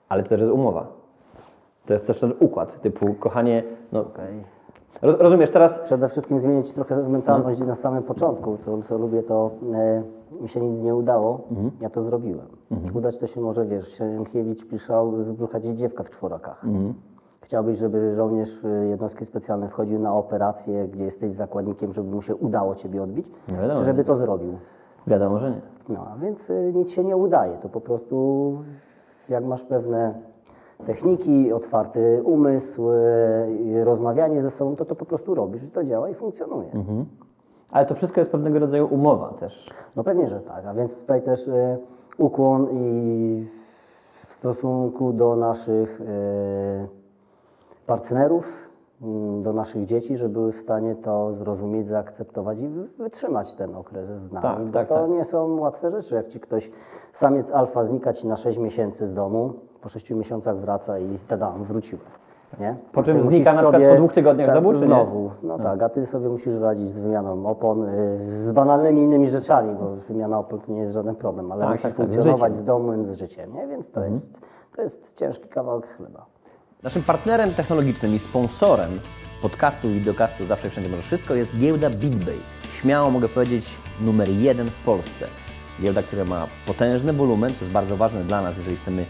Ale 0.09 0.23
to 0.23 0.29
też 0.29 0.41
jest 0.41 0.53
umowa. 0.53 0.87
To 1.87 1.93
jest 1.95 2.07
też 2.07 2.21
ten 2.21 2.33
układ, 2.41 2.81
typu 2.81 3.15
kochanie, 3.15 3.63
no... 3.93 4.05
Roz, 5.03 5.21
rozumiesz, 5.21 5.51
teraz... 5.51 5.79
Przede 5.79 6.09
wszystkim 6.09 6.41
zmienić 6.41 6.73
trochę 6.73 7.09
mentalność 7.09 7.61
na 7.61 7.75
samym 7.75 8.03
początku. 8.03 8.57
Co, 8.65 8.83
co 8.83 8.99
lubię, 8.99 9.23
to 9.23 9.51
e, 9.75 10.03
mi 10.43 10.49
się 10.49 10.61
nic 10.61 10.83
nie 10.83 10.95
udało, 10.95 11.41
Mhm. 11.51 11.71
ja 11.81 11.91
to 11.91 12.03
zrobiłem. 12.03 12.47
Udać 12.95 13.19
to 13.19 13.27
się 13.27 13.41
może, 13.41 13.65
wiesz, 13.67 13.89
Sienkiewicz 13.89 14.67
piszał 14.69 15.23
z 15.25 15.31
brzucha 15.33 15.61
ci 15.61 15.75
dziewka 15.77 16.03
w 16.05 16.11
czworakach. 16.11 16.65
Mhm. 17.43 17.49
Chciałbyś, 17.49 17.79
żeby 17.79 18.15
żołnierz 18.15 18.65
e, 18.65 18.87
jednostki 18.87 19.27
specjalnej 19.27 19.69
wchodził 19.69 19.99
na 19.99 20.15
operację, 20.15 20.89
gdzie 20.89 21.05
jesteś 21.05 21.33
zakładnikiem, 21.33 21.93
żeby 21.93 22.11
mu 22.15 22.23
się 22.23 22.37
udało 22.37 22.75
ciebie 22.75 23.03
odbić, 23.03 23.27
No 23.49 23.57
wiadomo, 23.57 23.79
czy 23.81 23.85
żeby 23.85 24.05
to 24.05 24.17
zrobił? 24.17 24.53
Wiadomo, 25.07 25.39
że 25.39 25.51
nie. 25.51 25.61
No, 25.89 26.07
a 26.15 26.19
więc 26.19 26.51
y, 26.51 26.73
nic 26.75 26.91
się 26.91 27.05
nie 27.05 27.17
udaje. 27.17 27.57
To 27.63 27.69
po 27.69 27.81
prostu 27.81 28.59
jak 29.29 29.45
masz 29.45 29.63
pewne 29.63 30.15
techniki, 30.87 31.53
otwarty 31.53 32.23
umysł, 32.25 32.91
y, 32.91 33.85
rozmawianie 33.85 34.43
ze 34.43 34.51
sobą, 34.51 34.77
to 34.77 34.85
to 34.85 34.95
po 34.95 35.05
prostu 35.05 35.35
robisz 35.35 35.63
i 35.63 35.69
to 35.69 35.85
działa 35.85 36.09
i 36.09 36.15
funkcjonuje. 36.15 36.69
Ale 37.71 37.87
to 37.87 37.95
wszystko 37.95 38.21
jest 38.21 38.31
pewnego 38.31 38.59
rodzaju 38.59 38.87
umowa 38.91 39.29
też. 39.29 39.71
No 39.97 40.05
pewnie, 40.05 40.29
że 40.29 40.41
tak. 40.41 40.67
A 40.67 40.75
więc 40.75 40.95
tutaj 40.97 41.23
też 41.23 41.49
y, 41.49 41.79
ukłon 42.19 42.69
i 42.73 43.47
w 44.29 44.33
stosunku 44.35 45.13
do 45.13 45.37
naszych 45.37 46.01
y, 46.01 47.02
partnerów, 47.87 48.45
mm, 49.03 49.43
do 49.43 49.53
naszych 49.53 49.87
dzieci, 49.87 50.17
że 50.17 50.29
były 50.29 50.53
w 50.53 50.57
stanie 50.61 50.95
to 50.95 51.33
zrozumieć, 51.35 51.87
zaakceptować 51.89 52.59
i 52.59 52.69
wy- 52.69 52.89
wytrzymać 52.99 53.55
ten 53.55 53.75
okres 53.77 54.09
z 54.11 54.33
nami. 54.33 54.43
Tak, 54.43 54.65
bo 54.67 54.73
tak, 54.73 54.89
to 54.89 54.95
tak. 54.95 55.11
nie 55.11 55.25
są 55.25 55.61
łatwe 55.61 55.91
rzeczy. 55.91 56.15
Jak 56.15 56.29
ci 56.29 56.41
ktoś, 56.41 56.71
samiec 57.13 57.51
alfa 57.51 57.85
znika 57.85 58.13
ci 58.13 58.27
na 58.27 58.37
6 58.37 58.59
miesięcy 58.59 59.09
z 59.09 59.15
domu, 59.15 59.53
po 59.81 59.89
6 59.89 60.11
miesiącach 60.11 60.57
wraca 60.57 60.99
i 60.99 61.19
tadam, 61.29 61.65
wróciłem. 61.65 62.05
Nie? 62.61 62.77
Po 62.93 63.03
czym 63.03 63.23
znika 63.23 63.53
na 63.55 63.63
przykład 63.63 63.83
po 63.91 63.97
dwóch 63.97 64.13
tygodniach 64.13 64.47
tak, 64.47 64.57
zabójczy? 64.57 64.81
Znowu, 64.81 65.31
no 65.43 65.59
tak, 65.59 65.83
a 65.83 65.89
ty 65.89 66.07
sobie 66.07 66.29
musisz 66.29 66.61
radzić 66.61 66.91
z 66.91 66.99
wymianą 66.99 67.47
opon, 67.47 67.89
y, 67.89 68.19
z 68.43 68.53
banalnymi 68.53 69.03
innymi 69.03 69.29
rzeczami, 69.31 69.75
bo 69.75 69.87
wymiana 70.09 70.39
opon 70.39 70.61
to 70.61 70.73
nie 70.73 70.81
jest 70.81 70.93
żaden 70.95 71.15
problem, 71.15 71.53
ale 71.53 71.61
Tak, 71.61 71.71
musisz 71.71 71.83
tak, 71.83 71.93
tak, 71.97 72.07
z 72.07 72.11
funkcjonować 72.15 72.53
życiem. 72.53 72.65
z 72.65 72.67
domem, 72.67 73.07
z 73.07 73.19
życiem, 73.19 73.53
nie? 73.55 73.67
Więc 73.67 73.91
to, 73.91 74.05
jest, 74.05 74.41
to 74.77 74.83
jest 74.83 75.15
ciężki 75.17 75.49
kawałek 75.49 75.87
chleba. 75.97 76.27
Naszym 76.83 77.03
partnerem 77.03 77.55
technologicznym 77.55 78.15
i 78.15 78.19
sponsorem 78.19 79.01
podcastu 79.43 79.91
i 79.91 79.95
videocastu 79.95 80.47
Zawsze 80.47 80.71
Wszędzie 80.71 80.91
Możesz 80.91 81.07
Wszystko 81.07 81.35
jest 81.35 81.59
giełda 81.59 81.91
BitBay. 81.91 82.39
Śmiało 82.73 83.11
mogę 83.11 83.29
powiedzieć 83.29 83.75
numer 84.01 84.29
jeden 84.29 84.71
w 84.71 84.75
Polsce. 84.75 85.27
Giełda, 85.83 86.03
która 86.03 86.25
ma 86.25 86.47
potężny 86.67 87.13
wolumen, 87.13 87.55
co 87.55 87.61
jest 87.61 87.73
bardzo 87.73 87.97
ważne 87.97 88.25
dla 88.25 88.43
nas, 88.43 88.59
jeżeli 88.59 88.77
chcemy 88.77 89.07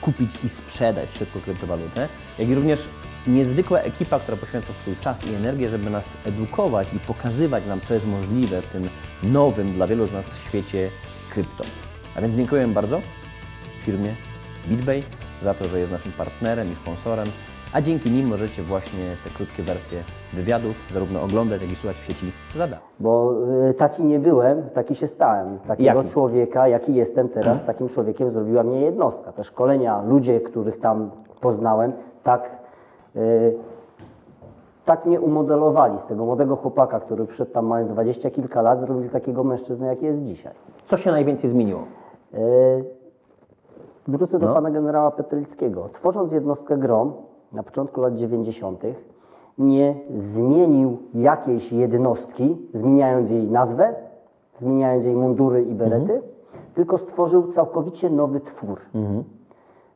kupić 0.00 0.30
i 0.44 0.48
sprzedać 0.48 1.16
szybko 1.18 1.40
kryptowalutę, 1.40 2.08
jak 2.38 2.48
i 2.48 2.54
również 2.54 2.88
niezwykła 3.26 3.78
ekipa, 3.78 4.18
która 4.18 4.36
poświęca 4.36 4.72
swój 4.72 4.96
czas 5.00 5.26
i 5.26 5.34
energię, 5.34 5.68
żeby 5.68 5.90
nas 5.90 6.16
edukować 6.24 6.88
i 6.94 6.98
pokazywać 6.98 7.66
nam, 7.66 7.80
co 7.80 7.94
jest 7.94 8.06
możliwe 8.06 8.62
w 8.62 8.66
tym 8.66 8.88
nowym 9.22 9.72
dla 9.72 9.86
wielu 9.86 10.06
z 10.06 10.12
nas 10.12 10.38
świecie 10.48 10.90
krypto. 11.30 11.64
A 12.14 12.20
więc 12.20 12.36
dziękuję 12.36 12.68
bardzo 12.68 13.00
firmie 13.84 14.14
BitBay 14.68 15.02
za 15.42 15.54
to, 15.54 15.64
że 15.64 15.78
jest 15.80 15.92
naszym 15.92 16.12
partnerem 16.12 16.72
i 16.72 16.74
sponsorem, 16.74 17.26
a 17.72 17.80
dzięki 17.80 18.10
nim 18.10 18.28
możecie 18.28 18.62
właśnie 18.62 19.04
te 19.24 19.30
krótkie 19.30 19.62
wersje 19.62 19.98
wywiadów 20.32 20.88
zarówno 20.92 21.22
oglądać, 21.22 21.62
jak 21.62 21.70
i 21.70 21.76
słuchać 21.76 21.96
w 21.96 22.04
sieci 22.04 22.26
za 22.56 22.66
darmo. 22.66 22.86
Bo 23.00 23.34
y, 23.70 23.74
taki 23.74 24.04
nie 24.04 24.18
byłem, 24.18 24.62
taki 24.70 24.94
się 24.94 25.06
stałem. 25.06 25.58
Takiego 25.58 26.04
człowieka, 26.04 26.68
jaki 26.68 26.94
jestem 26.94 27.28
teraz, 27.28 27.64
takim 27.64 27.88
człowiekiem 27.88 28.30
zrobiła 28.30 28.62
mnie 28.62 28.80
jednostka. 28.80 29.32
Te 29.32 29.44
szkolenia, 29.44 30.02
ludzie, 30.02 30.40
których 30.40 30.80
tam 30.80 31.10
poznałem, 31.40 31.92
tak, 32.22 32.50
y, 33.16 33.54
tak 34.84 35.06
mnie 35.06 35.20
umodelowali. 35.20 35.98
Z 35.98 36.06
tego 36.06 36.24
młodego 36.24 36.56
chłopaka, 36.56 37.00
który 37.00 37.26
przyszedł 37.26 37.52
tam 37.52 37.66
mając 37.66 37.90
dwadzieścia 37.90 38.30
kilka 38.30 38.62
lat, 38.62 38.80
zrobili 38.80 39.10
takiego 39.10 39.44
mężczyznę, 39.44 39.86
jaki 39.86 40.04
jest 40.04 40.24
dzisiaj. 40.24 40.52
Co 40.86 40.96
się 40.96 41.10
najwięcej 41.10 41.50
zmieniło? 41.50 41.80
Y, 42.34 42.95
Wrócę 44.08 44.38
do 44.38 44.46
No. 44.46 44.54
pana 44.54 44.70
generała 44.70 45.10
Petryckiego. 45.10 45.88
Tworząc 45.92 46.32
jednostkę 46.32 46.76
GROM 46.78 47.12
na 47.52 47.62
początku 47.62 48.00
lat 48.00 48.14
90., 48.14 48.82
nie 49.58 49.94
zmienił 50.14 50.98
jakiejś 51.14 51.72
jednostki, 51.72 52.56
zmieniając 52.74 53.30
jej 53.30 53.46
nazwę, 53.50 53.94
zmieniając 54.56 55.06
jej 55.06 55.16
mundury 55.16 55.62
i 55.62 55.74
berety, 55.74 56.22
tylko 56.74 56.98
stworzył 56.98 57.48
całkowicie 57.48 58.10
nowy 58.10 58.40
twór. 58.40 58.80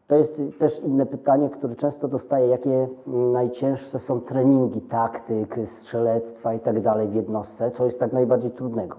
To 0.07 0.17
jest 0.17 0.40
też 0.59 0.81
inne 0.85 1.07
pytanie, 1.07 1.50
które 1.50 1.75
często 1.76 2.09
dostaję, 2.09 2.47
jakie 2.47 2.88
najcięższe 3.07 3.99
są 3.99 4.21
treningi 4.21 4.81
taktyk, 4.81 5.57
strzelectwa 5.64 6.55
i 6.55 6.61
tak 6.61 6.81
dalej 6.81 7.09
w 7.09 7.14
jednostce, 7.14 7.71
co 7.71 7.85
jest 7.85 8.00
tak 8.00 8.12
najbardziej 8.12 8.50
trudnego. 8.50 8.97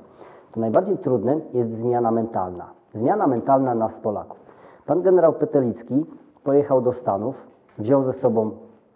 To 0.51 0.59
najbardziej 0.59 0.97
trudnym 0.97 1.41
jest 1.53 1.73
zmiana 1.73 2.11
mentalna. 2.11 2.65
Zmiana 2.93 3.27
mentalna 3.27 3.75
nas 3.75 3.99
Polaków. 3.99 4.40
Pan 4.85 5.01
generał 5.01 5.33
Petelicki 5.33 6.05
pojechał 6.43 6.81
do 6.81 6.93
Stanów, 6.93 7.35
wziął 7.77 8.03
ze 8.03 8.13
sobą 8.13 8.51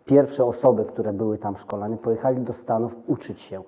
pierwsze 0.06 0.46
osoby, 0.46 0.86
które 0.86 1.14
były 1.14 1.38
tam 1.38 1.58
szkolone, 1.58 1.98
pojechali 1.98 2.42
do 2.42 2.54
Stanów 2.54 2.96
uczyć 3.08 3.42
się 3.42 3.62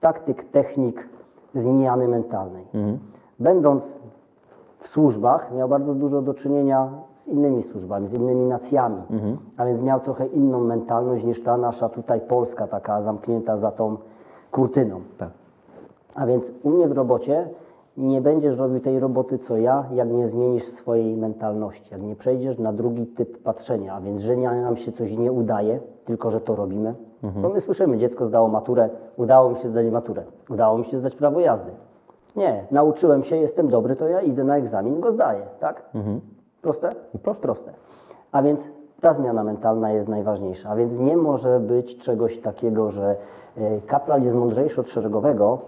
taktyk, 0.00 0.44
technik 0.44 1.08
zmiany 1.54 2.08
mentalnej. 2.08 2.66
Będąc 3.38 3.96
w 4.78 4.88
służbach 4.88 5.54
miał 5.54 5.68
bardzo 5.68 5.94
dużo 5.94 6.22
do 6.22 6.34
czynienia 6.34 6.88
z 7.16 7.26
innymi 7.26 7.62
służbami, 7.62 8.08
z 8.08 8.12
innymi 8.12 8.46
nacjami, 8.46 9.02
a 9.56 9.64
więc 9.64 9.82
miał 9.82 10.00
trochę 10.00 10.26
inną 10.26 10.60
mentalność 10.60 11.24
niż 11.24 11.42
ta 11.42 11.56
nasza 11.56 11.88
tutaj 11.88 12.20
Polska, 12.20 12.66
taka 12.66 13.02
zamknięta 13.02 13.56
za 13.56 13.70
tą 13.70 13.96
kurtyną. 14.50 15.00
Tak. 15.18 15.30
A 16.14 16.26
więc 16.26 16.52
u 16.62 16.70
mnie 16.70 16.88
w 16.88 16.92
robocie 16.92 17.48
Nie 17.96 18.20
będziesz 18.20 18.56
robił 18.56 18.80
tej 18.80 19.00
roboty 19.00 19.38
co 19.38 19.56
ja, 19.56 19.84
jak 19.94 20.10
nie 20.10 20.28
zmienisz 20.28 20.64
swojej 20.64 21.16
mentalności, 21.16 21.88
jak 21.90 22.02
nie 22.02 22.16
przejdziesz 22.16 22.58
na 22.58 22.72
drugi 22.72 23.06
typ 23.06 23.42
patrzenia, 23.42 23.94
a 23.94 24.00
więc, 24.00 24.20
że 24.20 24.36
nam 24.36 24.76
się 24.76 24.92
coś 24.92 25.16
nie 25.16 25.32
udaje, 25.32 25.80
tylko 26.04 26.30
że 26.30 26.40
to 26.40 26.56
robimy. 26.56 26.94
Bo 27.42 27.48
my 27.48 27.60
słyszymy, 27.60 27.98
dziecko 27.98 28.26
zdało 28.26 28.48
maturę, 28.48 28.90
udało 29.16 29.50
mi 29.50 29.56
się 29.56 29.68
zdać 29.68 29.86
maturę, 29.90 30.22
udało 30.50 30.78
mi 30.78 30.84
się 30.84 30.98
zdać 30.98 31.16
prawo 31.16 31.40
jazdy. 31.40 31.70
Nie, 32.36 32.64
nauczyłem 32.70 33.24
się, 33.24 33.36
jestem 33.36 33.68
dobry, 33.68 33.96
to 33.96 34.08
ja 34.08 34.20
idę 34.20 34.44
na 34.44 34.56
egzamin, 34.56 35.00
go 35.00 35.12
zdaję, 35.12 35.42
tak? 35.60 35.82
Proste? 36.62 36.92
Proste. 37.22 37.42
Proste. 37.42 37.72
A 38.32 38.42
więc 38.42 38.68
ta 39.00 39.14
zmiana 39.14 39.44
mentalna 39.44 39.92
jest 39.92 40.08
najważniejsza. 40.08 40.70
A 40.70 40.76
więc 40.76 40.98
nie 40.98 41.16
może 41.16 41.60
być 41.60 41.98
czegoś 41.98 42.38
takiego, 42.38 42.90
że 42.90 43.16
e, 43.56 43.80
kapral 43.80 44.22
jest 44.22 44.36
mądrzejszy 44.36 44.80
od 44.80 44.90
szeregowego, 44.90 45.58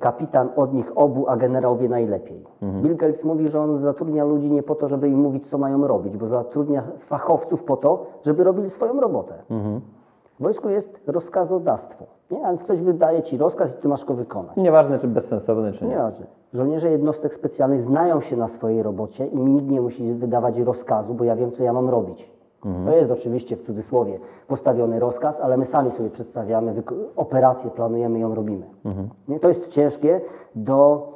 kapitan 0.00 0.48
od 0.56 0.74
nich 0.74 0.92
obu, 0.94 1.28
a 1.28 1.36
generał 1.36 1.76
wie 1.76 1.88
najlepiej. 1.88 2.44
Bill 2.62 2.96
Gates 2.96 3.24
mówi, 3.24 3.48
że 3.48 3.60
on 3.60 3.78
zatrudnia 3.78 4.24
ludzi 4.24 4.52
nie 4.52 4.62
po 4.62 4.74
to, 4.74 4.88
żeby 4.88 5.08
im 5.08 5.18
mówić, 5.20 5.48
co 5.48 5.58
mają 5.58 5.86
robić, 5.86 6.16
bo 6.16 6.26
zatrudnia 6.26 6.82
fachowców 6.98 7.64
po 7.64 7.76
to, 7.76 8.06
żeby 8.22 8.44
robili 8.44 8.70
swoją 8.70 9.00
robotę. 9.00 9.34
W 10.40 10.42
wojsku 10.42 10.68
jest 10.68 11.00
rozkazodawstwo. 11.06 12.04
Nie? 12.30 12.44
A 12.44 12.48
więc 12.48 12.64
ktoś 12.64 12.82
wydaje 12.82 13.22
ci 13.22 13.36
rozkaz 13.38 13.78
i 13.78 13.82
ty 13.82 13.88
masz 13.88 14.04
go 14.04 14.14
wykonać. 14.14 14.56
Nieważne, 14.56 14.98
czy 14.98 15.08
bezsensowny, 15.08 15.72
czy 15.72 15.84
nie. 15.84 15.90
Nieważne. 15.90 16.26
Żołnierze 16.52 16.90
jednostek 16.90 17.34
specjalnych 17.34 17.82
znają 17.82 18.20
się 18.20 18.36
na 18.36 18.48
swojej 18.48 18.82
robocie 18.82 19.26
i 19.26 19.36
mi 19.36 19.52
nikt 19.52 19.68
nie 19.68 19.80
musi 19.80 20.14
wydawać 20.14 20.58
rozkazu, 20.58 21.14
bo 21.14 21.24
ja 21.24 21.36
wiem, 21.36 21.52
co 21.52 21.62
ja 21.62 21.72
mam 21.72 21.88
robić. 21.88 22.32
To 22.86 22.96
jest 22.96 23.10
oczywiście 23.10 23.56
w 23.56 23.62
cudzysłowie 23.62 24.18
postawiony 24.48 24.98
rozkaz, 25.00 25.40
ale 25.40 25.56
my 25.56 25.64
sami 25.64 25.90
sobie 25.90 26.10
przedstawiamy 26.10 26.82
operację, 27.16 27.70
planujemy 27.70 28.18
ją 28.18 28.34
robimy. 28.34 28.66
Nie? 29.28 29.40
To 29.40 29.48
jest 29.48 29.68
ciężkie 29.68 30.20
do, 30.54 31.08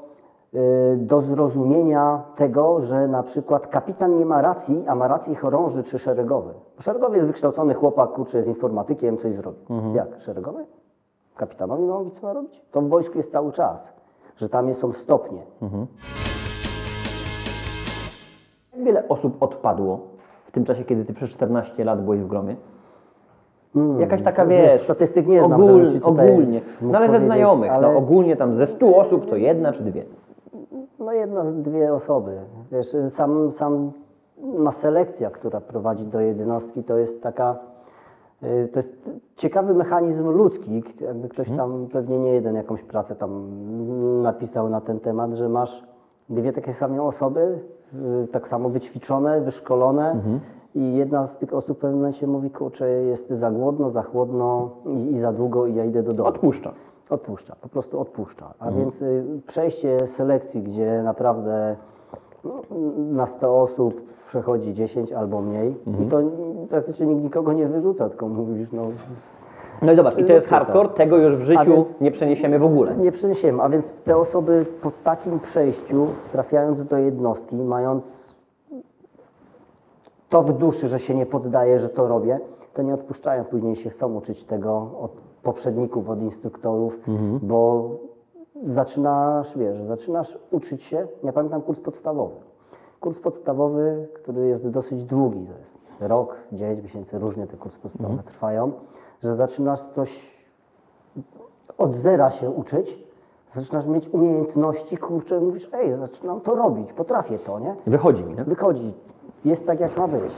y, 0.54 0.96
do 0.96 1.20
zrozumienia 1.20 2.22
tego, 2.36 2.80
że 2.80 3.08
na 3.08 3.22
przykład 3.22 3.66
kapitan 3.66 4.18
nie 4.18 4.26
ma 4.26 4.42
racji, 4.42 4.84
a 4.86 4.94
ma 4.94 5.08
rację 5.08 5.34
chorąży 5.34 5.84
czy 5.84 5.98
szeregowy. 5.98 6.54
Szeregowy 6.78 7.14
jest 7.14 7.26
wykształcony 7.26 7.74
chłopak, 7.74 8.10
kurczę, 8.10 8.36
jest 8.36 8.48
informatykiem, 8.48 9.18
coś 9.18 9.34
zrobi. 9.34 9.58
Jak? 9.94 10.20
Szeregowy? 10.20 10.66
Kapitanowi 11.36 11.82
ma 11.82 11.98
mówić, 11.98 12.18
co 12.18 12.26
ma 12.26 12.32
robić? 12.32 12.62
To 12.70 12.80
w 12.80 12.88
wojsku 12.88 13.16
jest 13.16 13.32
cały 13.32 13.52
czas, 13.52 13.92
że 14.36 14.48
tam 14.48 14.74
są 14.74 14.92
stopnie. 14.92 15.42
Jak 18.76 18.84
wiele 18.84 19.08
osób 19.08 19.42
odpadło 19.42 20.00
tym 20.56 20.64
czasie, 20.64 20.84
kiedy 20.84 21.04
ty 21.04 21.12
przez 21.14 21.30
14 21.30 21.84
lat 21.84 22.04
byłeś 22.04 22.20
w 22.20 22.26
gromie? 22.26 22.56
Jakaś 23.98 24.22
taka, 24.22 24.46
wiesz, 24.46 24.80
statystyk 24.82 25.26
nie 25.26 25.42
znam, 25.42 25.62
ogól, 25.62 25.92
ci 25.92 26.00
tutaj 26.00 26.30
ogólnie. 26.32 26.60
No 26.82 26.98
ale 26.98 27.06
ze 27.06 27.12
powiedzieć, 27.12 27.24
znajomych, 27.26 27.70
ale- 27.70 27.92
no 27.92 27.98
ogólnie 27.98 28.36
tam 28.36 28.54
ze 28.56 28.66
100 28.66 28.96
osób 28.96 29.30
to 29.30 29.36
jedna 29.36 29.72
czy 29.72 29.82
dwie. 29.82 30.04
No 30.98 31.12
jedna, 31.12 31.44
z- 31.44 31.54
dwie 31.62 31.94
osoby. 31.94 32.30
Wiesz, 32.72 32.96
sam, 33.08 33.52
sam 33.52 33.92
ma 34.58 34.72
selekcja, 34.72 35.30
która 35.30 35.60
prowadzi 35.60 36.04
do 36.06 36.20
jednostki, 36.20 36.84
to 36.84 36.98
jest 36.98 37.22
taka, 37.22 37.56
y, 38.42 38.68
to 38.72 38.78
jest 38.78 39.10
ciekawy 39.36 39.74
mechanizm 39.74 40.28
ludzki, 40.30 40.82
k- 40.82 41.04
jakby 41.04 41.28
ktoś 41.28 41.50
tam, 41.56 41.86
pewnie 41.92 42.18
nie 42.18 42.30
jeden 42.32 42.54
jakąś 42.54 42.82
pracę 42.82 43.14
tam 43.16 43.46
napisał 44.22 44.68
na 44.68 44.80
ten 44.80 45.00
temat, 45.00 45.32
że 45.34 45.48
masz 45.48 45.84
dwie 46.28 46.52
takie 46.52 46.72
same 46.72 47.02
osoby, 47.02 47.58
tak 48.32 48.48
samo 48.48 48.68
wyćwiczone, 48.68 49.40
wyszkolone 49.40 50.16
i 50.74 50.94
jedna 50.94 51.26
z 51.26 51.38
tych 51.38 51.54
osób 51.54 51.78
w 51.78 51.80
pewnym 51.80 51.98
momencie 52.00 52.26
mówi, 52.26 52.50
kurczę, 52.50 52.88
jest 52.90 53.30
za 53.30 53.50
głodno, 53.50 53.90
za 53.90 54.02
chłodno 54.02 54.70
i, 54.86 55.12
i 55.12 55.18
za 55.18 55.32
długo 55.32 55.66
i 55.66 55.74
ja 55.74 55.84
idę 55.84 56.02
do 56.02 56.12
domu. 56.12 56.28
Odpuszcza. 56.28 56.72
Odpuszcza, 57.10 57.56
po 57.60 57.68
prostu 57.68 58.00
odpuszcza. 58.00 58.54
A 58.58 58.70
więc 58.70 59.02
y, 59.02 59.24
przejście 59.46 60.06
selekcji, 60.06 60.62
gdzie 60.62 61.02
naprawdę 61.02 61.76
no, 62.44 62.62
na 62.96 63.26
100 63.26 63.62
osób 63.62 64.00
przechodzi 64.28 64.74
10 64.74 65.12
albo 65.12 65.42
mniej 65.42 65.74
i 66.02 66.06
to 66.06 66.18
praktycznie 66.68 67.06
nikt 67.06 67.22
nikogo 67.22 67.52
nie 67.52 67.66
wyrzuca, 67.66 68.08
tylko 68.08 68.28
mówisz, 68.28 68.68
no 68.72 68.82
No 69.82 69.92
i 69.92 69.96
zobacz, 69.96 70.18
i 70.18 70.24
to 70.24 70.32
jest 70.32 70.48
hardcore, 70.48 70.88
tego 70.88 71.16
już 71.16 71.36
w 71.36 71.40
życiu 71.40 71.64
więc- 71.72 72.00
nie 72.00 72.10
przeniesiemy 72.10 72.58
w 72.58 72.64
ogóle. 72.64 72.96
nie 72.96 73.12
przeniesiemy. 73.12 73.62
A 73.62 73.68
więc 73.68 73.92
te 74.04 74.16
osoby 74.16 74.66
po 74.82 74.90
takim 75.04 75.40
przejściu, 75.40 76.06
trafiając 76.32 76.84
do 76.84 76.98
jednostki, 76.98 77.56
mając 77.56 78.34
to 80.28 80.42
w 80.42 80.52
duszy, 80.52 80.88
że 80.88 80.98
się 80.98 81.14
nie 81.14 81.26
poddaję, 81.26 81.78
że 81.78 81.88
to 81.88 82.08
robię, 82.08 82.40
to 82.74 82.82
nie 82.82 82.94
odpuszczają, 82.94 83.44
później 83.44 83.76
się 83.76 83.90
chcą 83.90 84.14
uczyć 84.14 84.44
tego 84.44 84.90
od 85.00 85.10
poprzedników, 85.42 86.10
od 86.10 86.22
instruktorów, 86.22 87.00
bo 87.42 87.90
zaczynasz, 88.66 89.58
wiesz, 89.58 89.82
zaczynasz 89.82 90.38
uczyć 90.50 90.82
się, 90.82 91.06
ja 91.24 91.32
pamiętam 91.32 91.62
kurs 91.62 91.80
podstawowy. 91.80 92.34
Kurs 93.00 93.18
podstawowy, 93.18 94.08
który 94.14 94.46
jest 94.46 94.68
dosyć 94.68 95.04
długi, 95.04 95.46
to 95.46 95.58
jest 95.58 95.76
rok, 96.00 96.36
9 96.52 96.82
miesięcy, 96.82 97.18
różnie 97.18 97.46
te 97.46 97.56
kursy 97.56 97.78
podstawowe 97.78 98.22
trwają, 98.22 98.72
że 99.22 99.36
zaczynasz 99.36 99.80
coś 99.80 100.36
od 101.78 101.94
zera 101.96 102.30
się 102.30 102.50
uczyć, 102.50 103.06
zaczynasz 103.54 103.86
mieć 103.86 104.08
umiejętności, 104.08 104.96
kurczę, 104.96 105.40
mówisz, 105.40 105.68
ej, 105.72 105.92
zaczynam 105.94 106.40
to 106.40 106.54
robić, 106.54 106.92
potrafię 106.92 107.38
to, 107.38 107.58
nie? 107.58 107.74
Wychodzi 107.86 108.24
mi, 108.24 108.34
nie? 108.34 108.44
Wychodzi, 108.44 108.94
jest 109.44 109.66
tak 109.66 109.80
jak 109.80 109.96
ma 109.96 110.08
być. 110.08 110.32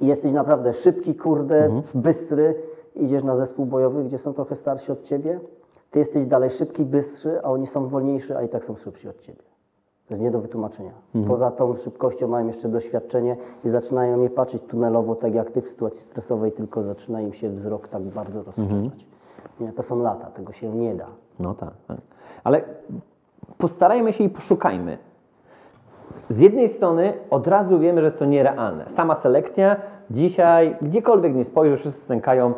I 0.00 0.06
jesteś 0.06 0.32
naprawdę 0.32 0.72
szybki, 0.72 1.14
kurde, 1.14 1.82
bystry, 1.94 2.54
idziesz 2.94 3.22
na 3.22 3.36
zespół 3.36 3.66
bojowy, 3.66 4.04
gdzie 4.04 4.18
są 4.18 4.34
trochę 4.34 4.56
starsi 4.56 4.92
od 4.92 5.02
ciebie, 5.02 5.40
ty 5.90 5.98
jesteś 5.98 6.26
dalej 6.26 6.50
szybki, 6.50 6.84
bystrzy, 6.84 7.40
a 7.42 7.50
oni 7.50 7.66
są 7.66 7.88
wolniejsi, 7.88 8.32
a 8.32 8.42
i 8.42 8.48
tak 8.48 8.64
są 8.64 8.76
szybsi 8.76 9.08
od 9.08 9.20
ciebie. 9.20 9.42
To 10.08 10.14
jest 10.14 10.22
nie 10.22 10.30
do 10.30 10.40
wytłumaczenia. 10.40 10.90
Poza 11.28 11.50
tą 11.50 11.76
szybkością 11.76 12.28
mają 12.28 12.46
jeszcze 12.46 12.68
doświadczenie 12.68 13.36
i 13.64 13.68
zaczynają 13.68 14.16
nie 14.16 14.30
patrzeć 14.30 14.62
tunelowo, 14.62 15.14
tak 15.14 15.34
jak 15.34 15.50
ty 15.50 15.62
w 15.62 15.68
sytuacji 15.68 16.02
stresowej, 16.02 16.52
tylko 16.52 16.82
zaczyna 16.82 17.20
im 17.20 17.32
się 17.32 17.50
wzrok 17.50 17.88
tak 17.88 18.02
bardzo 18.02 18.42
rozszerzać. 18.42 19.06
Nie, 19.60 19.72
to 19.72 19.82
są 19.82 20.02
lata, 20.02 20.26
tego 20.26 20.52
się 20.52 20.68
nie 20.74 20.94
da. 20.94 21.06
No 21.40 21.54
tak, 21.54 21.72
tak. 21.88 21.98
Ale 22.44 22.62
postarajmy 23.58 24.12
się 24.12 24.24
i 24.24 24.28
poszukajmy. 24.28 24.98
Z 26.30 26.38
jednej 26.38 26.68
strony 26.68 27.12
od 27.30 27.46
razu 27.46 27.78
wiemy, 27.78 28.00
że 28.00 28.06
jest 28.06 28.18
to 28.18 28.24
nierealne. 28.24 28.84
Sama 28.88 29.14
selekcja 29.14 29.76
dzisiaj, 30.10 30.76
gdziekolwiek 30.82 31.34
nie 31.34 31.44
spojrzysz, 31.44 31.80
wszyscy 31.80 32.00
stękają. 32.00 32.52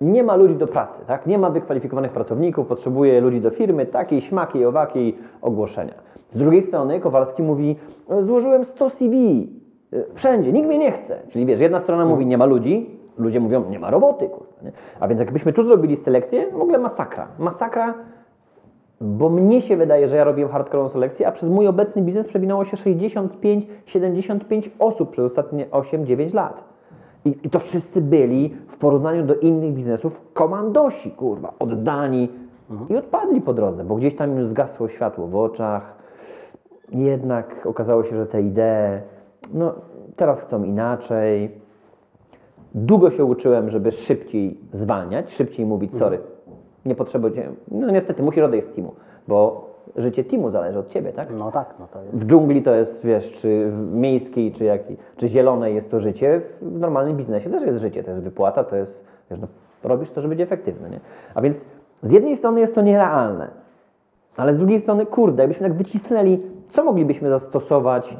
Nie 0.00 0.22
ma 0.22 0.36
ludzi 0.36 0.54
do 0.54 0.66
pracy, 0.66 1.00
tak? 1.06 1.26
Nie 1.26 1.38
ma 1.38 1.50
wykwalifikowanych 1.50 2.12
pracowników, 2.12 2.66
potrzebuje 2.66 3.20
ludzi 3.20 3.40
do 3.40 3.50
firmy, 3.50 3.86
takiej, 3.86 4.20
śmakiej, 4.20 4.66
owakiej, 4.66 5.18
ogłoszenia. 5.42 5.94
Z 6.34 6.38
drugiej 6.38 6.62
strony 6.62 7.00
Kowalski 7.00 7.42
mówi, 7.42 7.76
złożyłem 8.20 8.64
100 8.64 8.90
CV, 8.90 9.48
y, 9.92 10.04
wszędzie, 10.14 10.52
nikt 10.52 10.68
mnie 10.68 10.78
nie 10.78 10.92
chce. 10.92 11.18
Czyli 11.28 11.46
wiesz, 11.46 11.60
jedna 11.60 11.80
strona 11.80 12.04
mówi, 12.04 12.26
nie 12.26 12.38
ma 12.38 12.46
ludzi, 12.46 12.90
ludzie 13.18 13.40
mówią, 13.40 13.70
nie 13.70 13.78
ma 13.78 13.90
roboty, 13.90 14.28
kurwa, 14.28 14.62
nie? 14.62 14.72
A 15.00 15.08
więc 15.08 15.20
jakbyśmy 15.20 15.52
tu 15.52 15.64
zrobili 15.64 15.96
selekcję, 15.96 16.46
w 16.52 16.60
ogóle 16.60 16.78
masakra. 16.78 17.28
Masakra, 17.38 17.94
bo 19.00 19.28
mnie 19.28 19.60
się 19.60 19.76
wydaje, 19.76 20.08
że 20.08 20.16
ja 20.16 20.24
robiłem 20.24 20.50
hardkorową 20.50 20.88
selekcję, 20.88 21.28
a 21.28 21.32
przez 21.32 21.48
mój 21.48 21.66
obecny 21.66 22.02
biznes 22.02 22.26
przewinęło 22.26 22.64
się 22.64 22.76
65-75 22.76 24.70
osób 24.78 25.10
przez 25.10 25.24
ostatnie 25.24 25.66
8-9 25.66 26.34
lat. 26.34 26.64
I, 27.24 27.36
I 27.42 27.50
to 27.50 27.58
wszyscy 27.58 28.00
byli 28.00 28.54
w 28.68 28.76
porównaniu 28.76 29.24
do 29.24 29.34
innych 29.34 29.72
biznesów 29.72 30.20
komandosi, 30.32 31.10
kurwa, 31.10 31.52
oddani 31.58 32.28
i 32.88 32.96
odpadli 32.96 33.40
po 33.40 33.54
drodze, 33.54 33.84
bo 33.84 33.94
gdzieś 33.94 34.16
tam 34.16 34.30
im 34.30 34.48
zgasło 34.48 34.88
światło 34.88 35.26
w 35.26 35.36
oczach. 35.36 36.01
Jednak 36.94 37.66
okazało 37.66 38.04
się, 38.04 38.16
że 38.16 38.26
te 38.26 38.42
idee, 38.42 39.00
no 39.54 39.74
teraz 40.16 40.40
chcą 40.40 40.64
inaczej. 40.64 41.50
Długo 42.74 43.10
się 43.10 43.24
uczyłem, 43.24 43.70
żeby 43.70 43.92
szybciej 43.92 44.58
zwalniać, 44.72 45.32
szybciej 45.32 45.66
mówić 45.66 45.94
sorry. 45.94 46.18
Nie 46.84 46.94
potrzebuję. 46.94 47.52
No 47.70 47.90
niestety, 47.90 48.22
musisz 48.22 48.44
odejść 48.44 48.68
z 48.68 48.72
teamu, 48.72 48.94
bo 49.28 49.70
życie 49.96 50.24
teamu 50.24 50.50
zależy 50.50 50.78
od 50.78 50.88
ciebie, 50.88 51.12
tak? 51.12 51.28
No 51.38 51.52
tak, 51.52 51.74
no 51.80 51.88
to 51.92 52.02
jest. 52.02 52.14
W 52.14 52.26
dżungli 52.26 52.62
to 52.62 52.74
jest, 52.74 53.04
wiesz, 53.04 53.32
czy 53.32 53.70
w 53.70 53.94
miejskiej, 53.94 54.52
czy, 54.52 54.64
jaki, 54.64 54.96
czy 55.16 55.28
zielonej 55.28 55.74
jest 55.74 55.90
to 55.90 56.00
życie, 56.00 56.40
w 56.62 56.78
normalnym 56.78 57.16
biznesie 57.16 57.50
też 57.50 57.62
jest 57.62 57.78
życie, 57.78 58.04
to 58.04 58.10
jest 58.10 58.22
wypłata, 58.22 58.64
to 58.64 58.76
jest, 58.76 59.04
wiesz, 59.30 59.40
no, 59.40 59.46
robisz 59.84 60.10
to, 60.10 60.20
żeby 60.20 60.34
być 60.34 60.42
efektywny, 60.44 60.90
nie? 60.90 61.00
A 61.34 61.40
więc 61.40 61.64
z 62.02 62.10
jednej 62.10 62.36
strony 62.36 62.60
jest 62.60 62.74
to 62.74 62.82
nierealne, 62.82 63.48
ale 64.36 64.54
z 64.54 64.58
drugiej 64.58 64.80
strony, 64.80 65.06
kurde, 65.06 65.42
jakbyśmy 65.42 65.68
tak 65.68 65.78
wycisnęli, 65.78 66.40
co 66.72 66.84
moglibyśmy 66.84 67.28
zastosować 67.28 68.16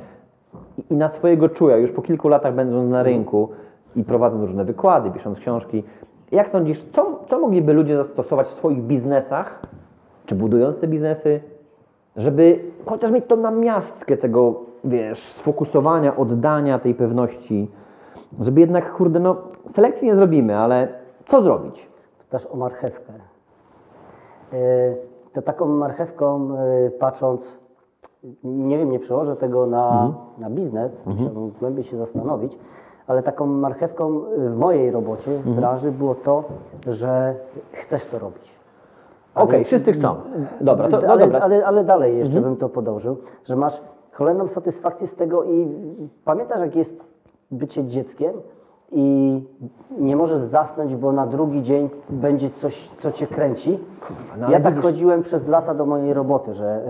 i, 0.90 0.94
na 0.94 1.08
swojego 1.08 1.48
czuja, 1.48 1.76
już 1.76 1.90
po 1.90 2.02
kilku 2.02 2.28
latach 2.28 2.54
będąc 2.54 2.90
na 2.90 3.02
rynku 3.02 3.48
i 3.96 4.04
prowadząc 4.04 4.42
różne 4.44 4.64
wykłady, 4.64 5.10
pisząc 5.10 5.38
książki, 5.38 5.84
jak 6.32 6.48
sądzisz, 6.48 6.84
co, 6.84 7.20
co 7.28 7.38
mogliby 7.38 7.72
ludzie 7.72 7.96
zastosować 7.96 8.46
w 8.46 8.54
swoich 8.54 8.82
biznesach, 8.82 9.60
czy 10.26 10.34
budując 10.34 10.80
te 10.80 10.86
biznesy, 10.86 11.40
żeby 12.16 12.60
chociaż 12.86 13.10
mieć 13.10 13.26
tą 13.26 13.36
namiastkę 13.36 14.16
tego, 14.16 14.60
wiesz, 14.84 15.22
sfokusowania, 15.22 16.16
oddania 16.16 16.78
tej 16.78 16.94
pewności, 16.94 17.70
żeby 18.40 18.60
jednak, 18.60 18.92
kurde, 18.92 19.20
no, 19.20 19.36
selekcji 19.66 20.06
nie 20.06 20.16
zrobimy, 20.16 20.56
ale 20.56 20.88
co 21.26 21.42
zrobić? 21.42 21.88
Pytasz 22.18 22.46
o 22.46 22.56
marchewkę. 22.56 23.12
E, 24.52 24.56
to 25.32 25.42
taką 25.42 25.66
marchewką 25.66 26.56
y, 26.86 26.90
patrząc, 26.90 27.61
nie 28.44 28.78
wiem, 28.78 28.90
nie 28.90 28.98
przełożę 28.98 29.36
tego 29.36 29.66
na, 29.66 29.90
Mhm. 29.92 30.12
na 30.38 30.50
biznes, 30.50 31.06
musiałbym 31.06 31.50
głębiej 31.50 31.84
się 31.84 31.96
zastanowić, 31.96 32.58
ale 33.06 33.22
taką 33.22 33.46
marchewką 33.46 34.20
w 34.38 34.56
mojej 34.56 34.90
robocie, 34.90 35.36
Mhm. 35.36 35.54
w 35.56 35.58
branży 35.58 35.92
było 35.92 36.14
to, 36.14 36.44
że 36.86 37.34
chcesz 37.72 38.06
to 38.06 38.18
robić. 38.18 38.52
Okej, 39.34 39.52
więc- 39.58 39.66
wszyscy 39.66 39.92
chcą. 39.92 40.14
Dobra, 40.60 40.88
to, 40.88 41.00
no 41.00 41.08
ale, 41.12 41.20
dobra. 41.24 41.38
Mhm. 41.38 41.42
ale, 41.42 41.66
ale 41.66 41.84
dalej 41.84 42.18
jeszcze 42.18 42.40
bym 42.40 42.56
to 42.56 42.68
podążył, 42.68 43.16
że 43.44 43.56
masz 43.56 43.80
cholerną 44.12 44.46
satysfakcję 44.46 45.06
z 45.06 45.14
tego 45.14 45.44
i 45.44 45.68
pamiętasz 46.24 46.60
jak 46.60 46.76
jest 46.76 47.04
bycie 47.50 47.84
dzieckiem 47.84 48.32
i 48.92 49.40
nie 49.98 50.16
możesz 50.16 50.40
zasnąć, 50.40 50.96
bo 50.96 51.12
na 51.12 51.26
drugi 51.26 51.62
dzień 51.62 51.88
będzie 52.10 52.50
coś, 52.50 52.88
co 52.98 53.12
cię 53.12 53.26
kręci. 53.26 53.78
no 54.38 54.46
ale 54.46 54.52
ja 54.56 54.60
tak 54.60 54.74
widzisz- 54.74 54.82
chodziłem 54.84 55.22
przez 55.22 55.48
lata 55.48 55.74
do 55.74 55.86
mojej 55.86 56.14
roboty, 56.14 56.54
że 56.54 56.80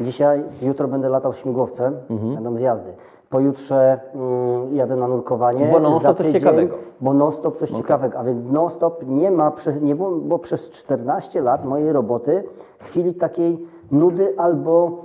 y, 0.00 0.04
dzisiaj, 0.04 0.42
jutro 0.62 0.88
będę 0.88 1.08
latał 1.08 1.34
śmigłowcem, 1.34 1.94
Mhm. 2.10 2.34
będą 2.34 2.56
zjazdy. 2.56 2.92
Pojutrze 3.30 4.00
mm, 4.14 4.74
jadę 4.76 4.96
na 4.96 5.08
nurkowanie. 5.08 5.68
Bo 5.72 5.80
non-stop 5.80 6.16
coś 6.16 6.26
tydzień- 6.26 6.40
ciekawego. 6.40 6.76
Bo 7.00 7.14
non-stop 7.14 7.58
coś 7.58 7.70
ciekawego, 7.70 8.18
a 8.18 8.24
więc 8.24 8.52
non-stop 8.52 9.04
nie 9.06 9.30
ma, 9.30 9.50
przez- 9.50 9.82
nie 9.82 9.94
było, 9.96 10.10
bo 10.10 10.38
przez 10.38 10.70
14 10.70 11.40
lat 11.42 11.64
mojej 11.64 11.92
roboty 11.92 12.44
chwili 12.78 13.14
takiej 13.14 13.66
nudy 13.92 14.34
albo 14.38 15.04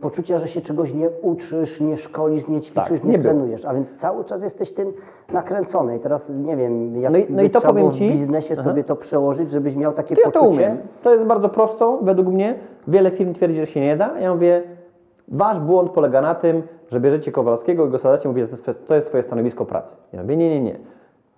poczucia, 0.00 0.38
że 0.38 0.48
się 0.48 0.60
czegoś 0.60 0.94
nie 0.94 1.10
uczysz, 1.22 1.80
nie 1.80 1.96
szkolisz, 1.96 2.48
nie 2.48 2.60
ćwiczysz, 2.60 2.88
Tak, 2.90 3.04
nie, 3.04 3.10
nie 3.10 3.18
trenujesz, 3.18 3.64
a 3.64 3.74
więc 3.74 3.92
cały 3.94 4.24
czas 4.24 4.42
jesteś 4.42 4.72
tym 4.72 4.92
nakręcony 5.32 5.96
i 5.96 6.00
teraz 6.00 6.28
nie 6.44 6.56
wiem, 6.56 7.00
jak 7.00 7.12
No 7.12 7.18
i- 7.18 7.26
no 7.30 7.42
i 7.42 7.50
to 7.50 7.60
powiem 7.60 7.92
ci- 7.92 8.08
w 8.08 8.12
biznesie 8.12 8.54
Aha. 8.58 8.62
sobie 8.62 8.84
to 8.84 8.96
przełożyć, 8.96 9.50
żebyś 9.50 9.76
miał 9.76 9.92
takie 9.92 10.14
To 10.14 10.20
ja 10.20 10.30
to 10.30 10.40
poczucie. 10.40 10.56
umiem. 10.66 10.76
To 11.02 11.14
jest 11.14 11.24
bardzo 11.26 11.48
prosto, 11.48 11.98
według 12.02 12.28
mnie. 12.28 12.54
Wiele 12.88 13.10
firm 13.10 13.34
twierdzi, 13.34 13.56
że 13.56 13.66
się 13.66 13.80
nie 13.80 13.96
da. 13.96 14.18
Ja 14.20 14.34
mówię, 14.34 14.62
wasz 15.28 15.60
błąd 15.60 15.90
polega 15.90 16.20
na 16.20 16.34
tym, 16.34 16.62
że 16.92 17.00
bierzecie 17.00 17.32
Kowalskiego 17.32 17.86
i 17.86 17.90
go 17.90 17.98
sadacie 17.98 18.24
i 18.24 18.28
mówicie, 18.28 18.46
to 18.48 18.70
jest, 18.70 18.86
to 18.88 18.94
jest 18.94 19.06
twoje 19.08 19.22
stanowisko 19.22 19.64
pracy. 19.64 19.96
Ja 20.12 20.22
mówię, 20.22 20.36
nie, 20.36 20.50
nie, 20.50 20.60
nie. 20.60 20.76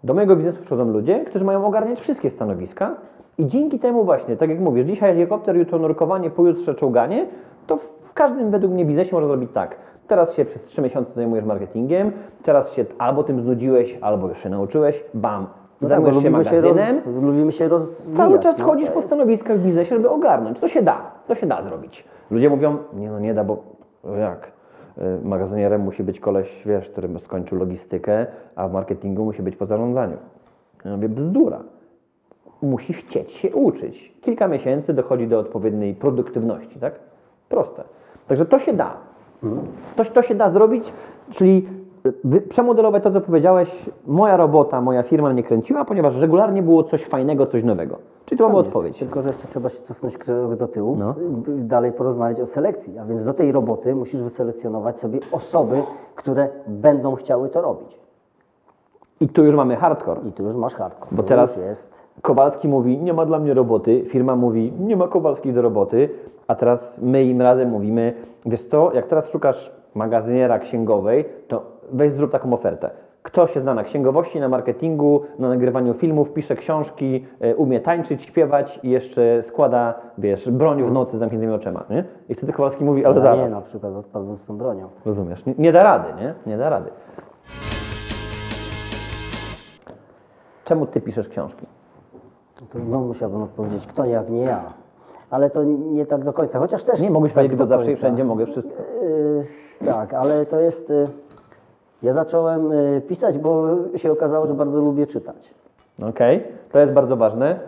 Do 0.04 0.14
mojego 0.14 0.36
biznesu 0.36 0.60
przychodzą 0.60 0.90
ludzie, 0.92 1.24
którzy 1.24 1.44
mają 1.44 1.66
ogarniać 1.66 2.00
wszystkie 2.00 2.30
stanowiska 2.30 2.94
i 3.38 3.46
dzięki 3.46 3.78
temu 3.78 4.04
właśnie, 4.04 4.36
tak 4.36 4.50
jak 4.50 4.60
mówisz, 4.60 4.86
dzisiaj 4.86 5.14
helikopter, 5.14 5.56
jutro 5.56 5.78
nurkowanie, 5.78 6.30
pojutrze 6.30 6.74
czołganie, 6.74 7.26
to 7.66 7.78
każdym 8.16 8.50
według 8.50 8.72
mnie 8.72 8.84
biznesie 8.84 9.12
można 9.12 9.28
zrobić 9.28 9.50
tak. 9.52 9.76
Teraz 10.06 10.34
się 10.34 10.44
przez 10.44 10.64
trzy 10.64 10.82
miesiące 10.82 11.12
zajmujesz 11.12 11.44
marketingiem, 11.44 12.12
teraz 12.42 12.72
się 12.72 12.84
albo 12.98 13.24
tym 13.24 13.40
znudziłeś, 13.40 13.98
albo 14.00 14.28
już 14.28 14.42
się 14.42 14.50
nauczyłeś, 14.50 15.04
bam, 15.14 15.46
No 15.80 15.88
tak, 15.88 15.88
zajmujesz 15.88 16.16
się 16.16 16.30
lubimy 16.30 16.44
się, 16.44 16.50
magazynem, 16.50 16.96
roz, 16.96 17.06
lubimy 17.06 17.52
się 17.52 17.68
rozwijać. 17.68 18.16
Cały 18.16 18.38
czas 18.38 18.58
no, 18.58 18.64
chodzisz 18.64 18.90
po 18.90 19.02
stanowiskach 19.02 19.58
w 19.58 19.64
biznesie, 19.64 19.96
żeby 19.96 20.10
ogarnąć. 20.10 20.58
To 20.60 20.68
się 20.68 20.82
da, 20.82 21.00
to 21.26 21.34
się 21.34 21.46
da 21.46 21.62
zrobić. 21.62 22.04
Ludzie 22.30 22.50
mówią, 22.50 22.78
nie 22.94 23.10
no 23.10 23.20
nie 23.20 23.34
da, 23.34 23.44
bo 23.44 23.62
jak? 24.18 24.52
Y, 24.98 25.24
Magazynierem 25.24 25.80
musi 25.80 26.04
być 26.04 26.20
koleś, 26.20 26.62
wiesz, 26.66 26.88
który 26.88 27.18
skończył 27.18 27.58
logistykę, 27.58 28.26
a 28.56 28.68
w 28.68 28.72
marketingu 28.72 29.24
musi 29.24 29.42
być 29.42 29.56
po 29.56 29.66
zarządzaniu. 29.66 30.16
Ja 30.84 30.96
mówię, 30.96 31.08
bzdura. 31.08 31.60
Musi 32.62 32.92
chcieć 32.92 33.32
się 33.32 33.54
uczyć. 33.54 34.14
Kilka 34.20 34.48
miesięcy 34.48 34.94
dochodzi 34.94 35.28
do 35.28 35.38
odpowiedniej 35.38 35.94
produktywności, 35.94 36.80
tak? 36.80 36.94
Proste. 37.48 37.84
Także 38.28 38.46
to 38.46 38.58
się 38.58 38.72
da. 38.72 38.90
To, 39.96 40.04
to 40.04 40.22
się 40.22 40.34
da 40.34 40.50
zrobić, 40.50 40.92
czyli 41.30 41.68
wy- 42.24 42.40
przemodelować 42.40 43.02
to, 43.02 43.10
co 43.10 43.20
powiedziałeś, 43.20 43.90
moja 44.06 44.36
robota, 44.36 44.80
moja 44.80 45.02
firma 45.02 45.30
mnie 45.32 45.42
kręciła, 45.42 45.84
ponieważ 45.84 46.16
regularnie 46.20 46.62
było 46.62 46.82
coś 46.82 47.04
fajnego, 47.04 47.46
coś 47.46 47.64
nowego. 47.64 47.98
Czyli 48.26 48.38
to 48.38 48.48
była 48.48 48.60
odpowiedź. 48.60 48.98
Tylko, 48.98 49.22
że 49.22 49.28
jeszcze 49.28 49.48
trzeba 49.48 49.68
się 49.68 49.82
cofnąć 49.82 50.18
krok 50.18 50.54
do 50.56 50.68
tyłu, 50.68 50.96
No. 50.98 51.14
dalej 51.46 51.92
porozmawiać 51.92 52.40
o 52.40 52.46
selekcji. 52.46 52.98
A 52.98 53.04
więc 53.04 53.24
do 53.24 53.34
tej 53.34 53.52
roboty 53.52 53.94
musisz 53.94 54.22
wyselekcjonować 54.22 54.98
sobie 54.98 55.18
osoby, 55.32 55.82
które 56.14 56.48
będą 56.66 57.14
chciały 57.14 57.48
to 57.48 57.60
robić. 57.62 57.98
I 59.20 59.28
tu 59.28 59.44
już 59.44 59.54
mamy 59.54 59.76
hardcore. 59.76 60.20
I 60.28 60.32
tu 60.32 60.42
już 60.42 60.54
masz 60.56 60.74
hardcore. 60.74 61.16
Bo 61.16 61.22
teraz 61.22 61.56
jest. 61.56 61.94
Kowalski 62.22 62.68
mówi, 62.68 62.98
nie 62.98 63.12
ma 63.14 63.26
dla 63.26 63.38
mnie 63.38 63.54
roboty, 63.54 64.04
firma 64.08 64.36
mówi, 64.36 64.72
nie 64.80 64.96
ma 64.96 65.08
Kowalskich 65.08 65.54
do 65.54 65.62
roboty, 65.62 66.08
a 66.48 66.54
teraz 66.54 66.98
my 67.02 67.24
im 67.24 67.42
razem 67.42 67.68
mówimy, 67.70 68.14
wiesz 68.46 68.64
co, 68.64 68.92
jak 68.94 69.06
teraz 69.06 69.30
szukasz 69.30 69.72
magazyniera 69.94 70.58
księgowej, 70.58 71.24
to 71.48 71.62
weź 71.92 72.12
zrób 72.12 72.30
taką 72.32 72.52
ofertę. 72.52 72.90
Kto 73.22 73.46
się 73.46 73.60
zna 73.60 73.74
na 73.74 73.84
księgowości, 73.84 74.40
na 74.40 74.48
marketingu, 74.48 75.22
na 75.38 75.48
nagrywaniu 75.48 75.94
filmów, 75.94 76.32
pisze 76.32 76.56
książki, 76.56 77.26
e, 77.40 77.56
umie 77.56 77.80
tańczyć, 77.80 78.22
śpiewać 78.22 78.80
i 78.82 78.90
jeszcze 78.90 79.42
składa, 79.42 79.94
wiesz, 80.18 80.50
broń 80.50 80.82
w 80.82 80.92
nocy 80.92 81.16
z 81.16 81.20
zamkniętymi 81.20 81.52
oczami, 81.52 81.78
nie? 81.90 82.04
I 82.28 82.34
wtedy 82.34 82.52
Kowalski 82.52 82.84
mówi, 82.84 83.04
ale 83.06 83.16
Ja 83.16 83.22
zaraz, 83.22 83.38
nie, 83.38 83.48
na 83.54 83.60
przykład 83.60 83.92
odpadłem 83.94 84.36
z 84.38 84.44
tą 84.44 84.56
bronią. 84.58 84.88
rozumiesz, 85.06 85.46
nie, 85.46 85.54
nie 85.58 85.72
da 85.72 85.82
rady, 85.82 86.08
nie? 86.22 86.34
Nie 86.46 86.58
da 86.58 86.68
rady. 86.70 86.90
Czemu 90.64 90.86
ty 90.86 91.00
piszesz 91.00 91.28
książki? 91.28 91.66
To 92.70 92.78
znowu 92.80 93.06
musiałbym 93.06 93.42
odpowiedzieć, 93.42 93.86
kto 93.86 94.04
jak 94.04 94.30
nie 94.30 94.40
ja. 94.42 94.60
Ale 95.30 95.50
to 95.50 95.64
nie 95.64 96.06
tak 96.06 96.24
do 96.24 96.32
końca, 96.32 96.58
chociaż 96.58 96.84
też. 96.84 97.00
Nie, 97.00 97.10
mogłeś 97.10 97.32
tak 97.32 97.36
powiedzieć, 97.36 97.58
bo 97.58 97.66
zawsze 97.66 97.92
i 97.92 97.96
wszędzie 97.96 98.24
mogę 98.24 98.46
wszystko. 98.46 98.82
Yy, 99.80 99.86
tak, 99.86 100.14
ale 100.14 100.46
to 100.46 100.60
jest. 100.60 100.90
Yy, 100.90 101.04
ja 102.02 102.12
zacząłem 102.12 102.70
yy, 102.70 103.00
pisać, 103.00 103.38
bo 103.38 103.66
się 103.96 104.12
okazało, 104.12 104.46
że 104.46 104.54
bardzo 104.54 104.78
lubię 104.78 105.06
czytać. 105.06 105.54
Okej, 106.08 106.44
to 106.72 106.78
jest 106.78 106.92
bardzo 106.92 107.16
ważne. 107.16 107.58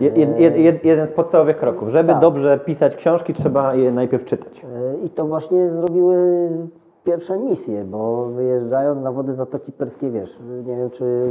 Je, 0.00 0.08
jed, 0.08 0.38
jed, 0.38 0.56
jed, 0.56 0.84
jeden 0.84 1.06
z 1.06 1.12
podstawowych 1.12 1.56
kroków. 1.56 1.88
Żeby 1.88 2.12
Tak. 2.12 2.20
dobrze 2.20 2.58
pisać 2.58 2.96
książki, 2.96 3.34
trzeba 3.34 3.74
je 3.74 3.92
najpierw 3.92 4.24
czytać. 4.24 4.66
I 5.04 5.10
to 5.10 5.26
właśnie 5.26 5.70
zrobiły 5.70 6.48
pierwsze 7.04 7.38
misje, 7.38 7.84
bo 7.84 8.26
wyjeżdżając 8.26 9.02
na 9.02 9.12
wody 9.12 9.34
Zatoki 9.34 9.72
Perskiej, 9.72 10.10
wiesz, 10.10 10.38
nie 10.66 10.76
wiem 10.76 10.90
czy. 10.90 11.30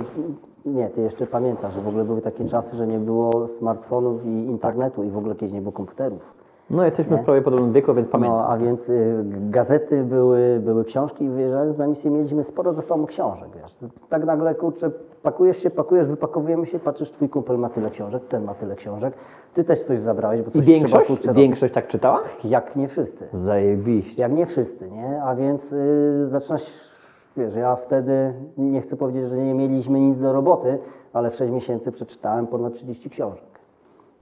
Nie, 0.65 0.89
ty 0.89 1.01
jeszcze 1.01 1.27
pamiętasz, 1.27 1.73
że 1.73 1.81
w 1.81 1.87
ogóle 1.87 2.03
były 2.03 2.21
takie 2.21 2.45
czasy, 2.45 2.75
że 2.75 2.87
nie 2.87 2.99
było 2.99 3.47
smartfonów 3.47 4.25
i 4.25 4.29
internetu 4.29 5.03
i 5.03 5.09
w 5.09 5.17
ogóle 5.17 5.35
kiedyś 5.35 5.53
nie 5.53 5.61
było 5.61 5.71
komputerów. 5.71 6.35
No, 6.69 6.85
jesteśmy 6.85 7.17
w 7.17 7.23
prawie 7.23 7.41
podobnym 7.41 7.73
wieku, 7.73 7.93
więc 7.93 8.09
pamiętam. 8.09 8.37
No, 8.37 8.47
a 8.47 8.57
więc 8.57 8.89
y, 8.89 9.23
gazety 9.49 10.03
były, 10.03 10.59
były 10.63 10.85
książki 10.85 11.25
i 11.25 11.29
wyjeżdżając 11.29 11.77
na 11.77 11.87
misję 11.87 12.11
mieliśmy 12.11 12.43
sporo 12.43 12.73
ze 12.73 12.81
sobą 12.81 13.05
książek, 13.05 13.49
wiesz. 13.61 13.89
Tak 14.09 14.25
nagle, 14.25 14.55
kurczę, 14.55 14.91
pakujesz 15.23 15.57
się, 15.57 15.69
pakujesz, 15.69 16.07
wypakowujemy 16.07 16.65
się, 16.65 16.79
patrzysz, 16.79 17.11
twój 17.11 17.29
kumpel 17.29 17.57
ma 17.57 17.69
tyle 17.69 17.89
książek, 17.89 18.23
ten 18.27 18.43
ma 18.43 18.53
tyle 18.53 18.75
książek, 18.75 19.13
ty 19.53 19.63
też 19.63 19.83
coś 19.83 19.99
zabrałeś, 19.99 20.41
bo 20.41 20.49
I 20.49 20.51
coś 20.51 20.61
trzeba, 20.63 20.77
większość, 20.77 21.07
kurczę, 21.07 21.33
większość 21.33 21.73
tak 21.73 21.87
czytała? 21.87 22.21
Jak 22.43 22.75
nie 22.75 22.87
wszyscy. 22.87 23.27
Zajebiście. 23.33 24.21
Jak 24.21 24.31
nie 24.31 24.45
wszyscy, 24.45 24.91
nie? 24.91 25.23
A 25.23 25.35
więc 25.35 25.73
y, 25.73 26.27
zaczynasz, 26.27 26.63
wiesz, 27.37 27.55
ja 27.55 27.75
wtedy, 27.75 28.33
nie 28.57 28.81
chcę 28.81 28.95
powiedzieć, 28.95 29.25
że 29.25 29.37
nie 29.37 29.53
mieliśmy 29.53 29.99
nic 29.99 30.19
do 30.19 30.33
roboty, 30.33 30.79
ale 31.13 31.31
w 31.31 31.35
6 31.35 31.53
miesięcy 31.53 31.91
przeczytałem 31.91 32.47
ponad 32.47 32.73
30 32.73 33.09
książek. 33.09 33.59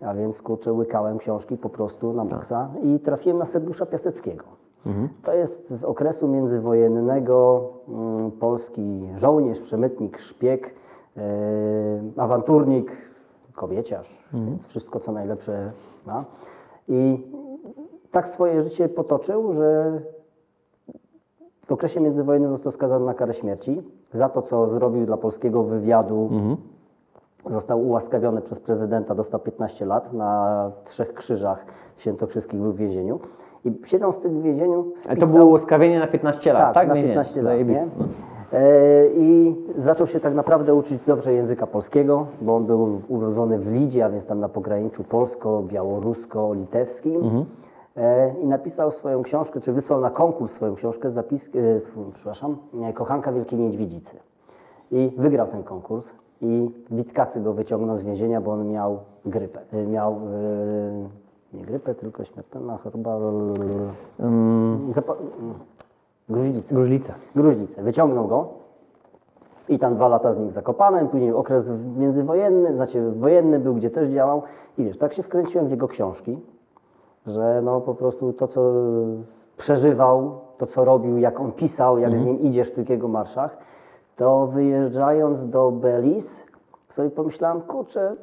A 0.01 0.13
więc, 0.13 0.41
kurczę, 0.41 0.73
łykałem 0.73 1.17
książki 1.17 1.57
po 1.57 1.69
prostu 1.69 2.13
na 2.13 2.23
maksa 2.23 2.69
i 2.83 2.99
trafiłem 2.99 3.37
na 3.37 3.45
Sergiusza 3.45 3.85
Piaseckiego. 3.85 4.43
To 5.23 5.35
jest 5.35 5.69
z 5.69 5.83
okresu 5.83 6.27
międzywojennego 6.27 7.69
mm, 7.87 8.31
polski 8.31 9.09
żołnierz, 9.15 9.59
przemytnik, 9.59 10.19
szpieg, 10.19 10.73
yy, 11.15 11.23
awanturnik, 12.17 12.91
kobieciarz, 13.55 14.23
więc 14.33 14.67
wszystko 14.67 14.99
co 14.99 15.11
najlepsze 15.11 15.71
ma. 16.05 16.25
I 16.87 17.27
tak 18.11 18.29
swoje 18.29 18.63
życie 18.63 18.89
potoczył, 18.89 19.53
że 19.53 19.91
w 21.67 21.71
okresie 21.71 22.01
międzywojennym 22.01 22.51
został 22.51 22.71
skazany 22.71 23.05
na 23.05 23.13
karę 23.13 23.33
śmierci 23.33 23.81
za 24.13 24.29
to, 24.29 24.41
co 24.41 24.67
zrobił 24.67 25.05
dla 25.05 25.17
polskiego 25.17 25.63
wywiadu. 25.63 26.29
Został 27.49 27.81
ułaskawiony 27.81 28.41
przez 28.41 28.59
prezydenta, 28.59 29.15
dostał 29.15 29.39
15 29.39 29.85
lat 29.85 30.13
na 30.13 30.71
Trzech 30.85 31.13
Krzyżach 31.13 31.65
w 31.95 32.01
Świętokrzyskich 32.01 32.59
był 32.59 32.71
w 32.71 32.77
więzieniu. 32.77 33.19
I 33.65 33.71
siedząc 33.85 34.15
w 34.15 34.19
tym 34.19 34.41
więzieniu 34.41 34.85
spisał... 34.95 35.17
to 35.17 35.27
było 35.27 35.45
łaskawienie 35.45 35.99
na 35.99 36.07
15 36.07 36.53
lat, 36.53 36.61
tak? 36.61 36.73
Tak, 36.73 36.87
na 36.87 36.93
Nie, 36.93 37.01
nie. 37.01 37.07
15 37.07 37.41
lat, 37.41 37.67
nie? 37.67 37.87
E, 38.53 39.07
I 39.17 39.55
zaczął 39.77 40.07
się 40.07 40.19
tak 40.19 40.35
naprawdę 40.35 40.73
uczyć 40.73 41.01
dobrze 41.07 41.33
języka 41.33 41.67
polskiego, 41.67 42.25
bo 42.41 42.55
on 42.55 42.65
był 42.65 43.01
urodzony 43.07 43.59
w 43.59 43.71
Lidzie, 43.71 44.05
a 44.05 44.09
więc 44.09 44.25
tam 44.25 44.39
na 44.39 44.49
pograniczu 44.49 45.03
polsko-białorusko-litewskim. 45.03 47.23
E, 47.23 47.45
I 48.43 48.47
napisał 48.47 48.91
swoją 48.91 49.23
książkę, 49.23 49.61
czy 49.61 49.73
wysłał 49.73 50.01
na 50.01 50.09
konkurs 50.09 50.53
swoją 50.53 50.75
książkę, 50.75 51.11
zapis, 51.11 51.47
e, 51.47 51.51
przepraszam, 52.13 52.57
e, 52.83 52.93
Kochanka 52.93 53.31
Wielkiej 53.31 53.59
Niedźwiedzicy. 53.59 54.17
I 54.91 55.11
wygrał 55.17 55.47
ten 55.47 55.63
konkurs 55.63 56.09
i 56.41 56.71
Witkacy 56.91 57.41
go 57.41 57.53
wyciągnął 57.53 57.97
z 57.97 58.03
więzienia, 58.03 58.41
bo 58.41 58.51
on 58.51 58.67
miał 58.69 58.97
grypę. 59.25 59.59
E, 59.73 59.83
Miał 59.87 60.13
e, 60.13 60.17
nie 61.57 61.61
grypę, 61.65 61.95
tylko 61.95 62.23
śmiertelna 62.25 62.77
choroba. 62.77 63.17
Zapa- 64.91 65.15
gruźlicę. 66.29 66.75
Gruźlica. 66.75 67.13
Gruźlicę. 67.35 67.83
Wyciągnął 67.83 68.27
go 68.27 68.47
i 69.69 69.79
tam 69.79 69.95
dwa 69.95 70.07
lata 70.07 70.33
z 70.33 70.37
nim 70.37 70.51
Zakopanem, 70.51 71.07
później 71.07 71.33
okres 71.33 71.69
międzywojenny, 71.97 72.73
znaczy 72.73 73.11
wojenny 73.11 73.59
był, 73.59 73.75
gdzie 73.75 73.89
też 73.89 74.07
działał. 74.07 74.41
I 74.77 74.83
wiesz, 74.83 74.97
tak 74.97 75.13
się 75.13 75.23
wkręciłem 75.23 75.67
w 75.67 75.71
jego 75.71 75.87
książki. 75.87 76.39
Że 77.27 77.61
no 77.63 77.81
po 77.81 77.95
prostu 77.95 78.33
to, 78.33 78.47
co 78.47 78.73
przeżywał, 79.57 80.31
to, 80.57 80.65
co 80.65 80.85
robił, 80.85 81.17
jak 81.17 81.39
on 81.39 81.51
pisał, 81.51 81.97
jak 81.97 82.17
z 82.17 82.21
nim 82.21 82.39
idziesz 82.39 82.69
w 82.69 82.75
tych 82.75 82.89
jego 82.89 83.07
marszach, 83.07 83.57
to 84.15 84.47
wyjeżdżając 84.47 85.49
do 85.49 85.71
Belize 85.71 86.43
sobie 86.89 87.09
pomyślałem, 87.09 87.61
kurczę, 87.61 88.15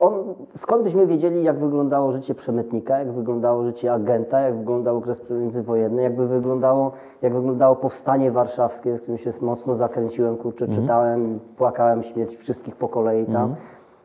on, 0.00 0.34
skąd 0.56 0.82
byśmy 0.82 1.06
wiedzieli, 1.06 1.42
jak 1.42 1.58
wyglądało 1.58 2.12
życie 2.12 2.34
przemytnika, 2.34 2.98
jak 2.98 3.12
wyglądał 3.12 3.64
życie 3.64 3.92
agenta, 3.92 4.40
jak 4.40 4.58
wyglądał 4.58 4.96
okres 4.96 5.30
międzywojenny, 5.30 6.02
jakby 6.02 6.28
wyglądało, 6.28 6.92
jak 7.22 7.34
wyglądało 7.34 7.76
powstanie 7.76 8.30
warszawskie, 8.30 8.96
z 8.96 9.00
którym 9.00 9.18
się 9.18 9.30
mocno 9.40 9.76
zakręciłem, 9.76 10.36
kurczę, 10.36 10.68
czytałem, 10.68 11.40
płakałem 11.56 12.02
śmierć 12.02 12.36
wszystkich 12.36 12.76
po 12.76 12.88
kolei 12.88 13.26
tam. 13.26 13.54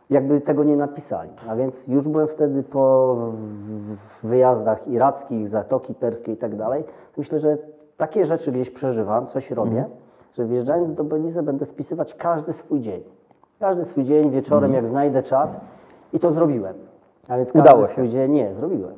Jakby 0.10 0.42
tego 0.42 0.64
nie 0.64 0.76
napisali. 0.78 1.30
A 1.50 1.56
więc 1.56 1.88
już 1.88 2.08
byłem 2.08 2.28
wtedy 2.28 2.64
po 2.64 3.16
wyjazdach 4.24 4.88
irackich, 4.88 5.50
Zatoki 5.50 5.94
Perskiej 5.94 6.36
i 6.36 6.38
tak 6.38 6.56
dalej. 6.56 6.84
Myślę, 7.18 7.40
że 7.40 7.58
takie 7.98 8.26
rzeczy 8.26 8.52
gdzieś 8.52 8.70
przeżywam, 8.70 9.28
coś 9.28 9.52
robię, 9.52 9.86
że 10.34 10.46
wjeżdżając 10.46 10.94
do 10.94 11.04
Belize 11.04 11.44
będę 11.44 11.66
spisywać 11.66 12.16
każdy 12.16 12.54
swój 12.54 12.80
dzień. 12.80 13.04
Każdy 13.60 13.86
swój 13.86 14.04
dzień, 14.04 14.32
wieczorem, 14.32 14.74
jak 14.74 14.88
znajdę 14.88 15.24
czas 15.24 15.60
i 16.14 16.20
to 16.20 16.32
zrobiłem. 16.32 16.76
A 17.30 17.38
więc 17.38 17.54
każdy 17.54 17.70
Udało 17.70 17.86
się. 17.86 17.92
swój 17.92 18.10
dzień, 18.10 18.32
nie, 18.32 18.54
zrobiłem. 18.54 18.94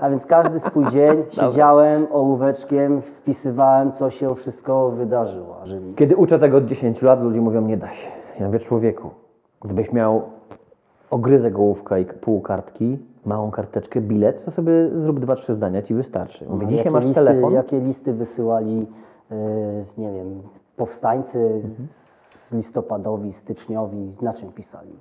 A 0.00 0.10
więc 0.10 0.26
każdy 0.26 0.60
swój 0.60 0.86
dzień 0.86 1.24
siedziałem 1.40 2.06
ołóweczkiem, 2.12 3.02
spisywałem, 3.02 3.92
co 3.92 4.10
się 4.10 4.34
wszystko 4.34 4.90
wydarzyło. 4.90 5.56
Kiedy 5.96 6.16
uczę 6.16 6.38
tego 6.38 6.56
od 6.56 6.64
10 6.64 7.02
lat, 7.02 7.22
ludzie 7.22 7.40
mówią, 7.40 7.60
nie 7.62 7.76
da 7.76 7.92
się. 7.92 8.10
Ja 8.40 8.46
mówię, 8.46 8.58
człowieku, 8.58 9.10
gdybyś 9.60 9.92
miał 9.92 10.22
ogryzek 11.10 11.58
ołówka 11.58 11.98
i 11.98 12.04
pół 12.04 12.40
kartki, 12.40 12.98
małą 13.24 13.50
karteczkę, 13.50 14.00
bilet, 14.00 14.44
to 14.44 14.50
sobie 14.50 14.72
zrób 14.88 15.20
dwa, 15.20 15.36
trzy 15.36 15.54
zdania, 15.54 15.82
ci 15.82 15.94
wystarczy. 15.94 16.46
Mówię, 16.48 16.66
dzisiaj 16.66 16.78
jakie 16.78 16.90
masz 16.90 17.04
listy, 17.04 17.24
telefon, 17.24 17.52
Jakie 17.52 17.80
listy 17.80 18.12
wysyłali, 18.12 18.86
e, 19.30 19.36
nie 19.98 20.12
wiem, 20.12 20.42
powstańcy 20.76 21.62
listopadowi, 22.52 23.32
styczniowi, 23.32 24.12
na 24.22 24.34
czym 24.34 24.52
pisali? 24.52 24.92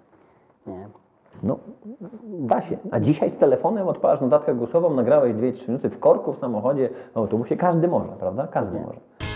Nie. 0.68 0.88
no 1.44 1.60
da 2.40 2.62
się. 2.62 2.78
A 2.92 3.00
dzisiaj 3.00 3.32
z 3.32 3.38
telefonem 3.38 3.88
odpalasz 3.88 4.22
notatkę 4.22 4.56
głosową, 4.56 4.94
nagrałeś 4.94 5.34
2-3 5.34 5.68
minuty 5.68 5.90
w 5.90 6.00
korku, 6.00 6.34
w 6.34 6.40
samochodzie, 6.40 6.90
w 7.14 7.18
autobusie, 7.18 7.58
każdy 7.58 7.88
może, 7.88 8.12
prawda? 8.20 8.48
Każdy 8.48 8.80
może. 8.80 9.27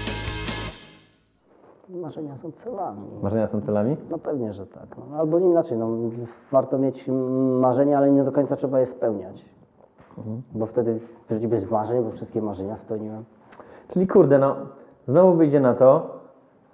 Marzenia 1.95 2.37
są 2.37 2.51
celami. 2.51 3.01
Marzenia 3.23 3.47
są 3.47 3.61
celami? 3.61 3.97
No 4.09 4.17
pewnie, 4.17 4.53
że 4.53 4.65
tak. 4.67 4.85
No, 4.97 5.17
albo 5.17 5.39
inaczej, 5.39 5.77
no, 5.77 5.87
warto 6.51 6.77
mieć 6.77 7.05
marzenia, 7.59 7.97
ale 7.97 8.11
nie 8.11 8.23
do 8.23 8.31
końca 8.31 8.55
trzeba 8.55 8.79
je 8.79 8.85
spełniać. 8.85 9.45
Bo 10.55 10.65
wtedy 10.65 10.99
żyć 11.31 11.47
bez 11.47 11.71
marzeń, 11.71 12.03
bo 12.03 12.11
wszystkie 12.11 12.41
marzenia 12.41 12.77
spełniłem. 12.77 13.23
Czyli 13.87 14.07
kurde, 14.07 14.39
no, 14.39 14.55
znowu 15.07 15.33
wyjdzie 15.33 15.59
na 15.59 15.73
to, 15.73 16.09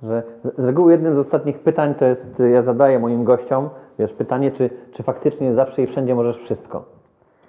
że 0.04 0.24
z- 0.44 0.60
reguły 0.60 0.92
jednym 0.92 1.16
z 1.16 1.18
ostatnich 1.18 1.60
pytań 1.60 1.96
to 1.96 2.06
jest, 2.06 2.40
ja 2.52 2.62
zadaję 2.64 3.00
moim 3.00 3.24
gościom, 3.24 3.70
wiesz, 4.00 4.14
pytanie, 4.14 4.52
czy, 4.52 4.70
czy 4.92 5.04
faktycznie 5.04 5.54
zawsze 5.54 5.82
i 5.82 5.88
wszędzie 5.88 6.16
możesz 6.16 6.38
wszystko? 6.38 6.84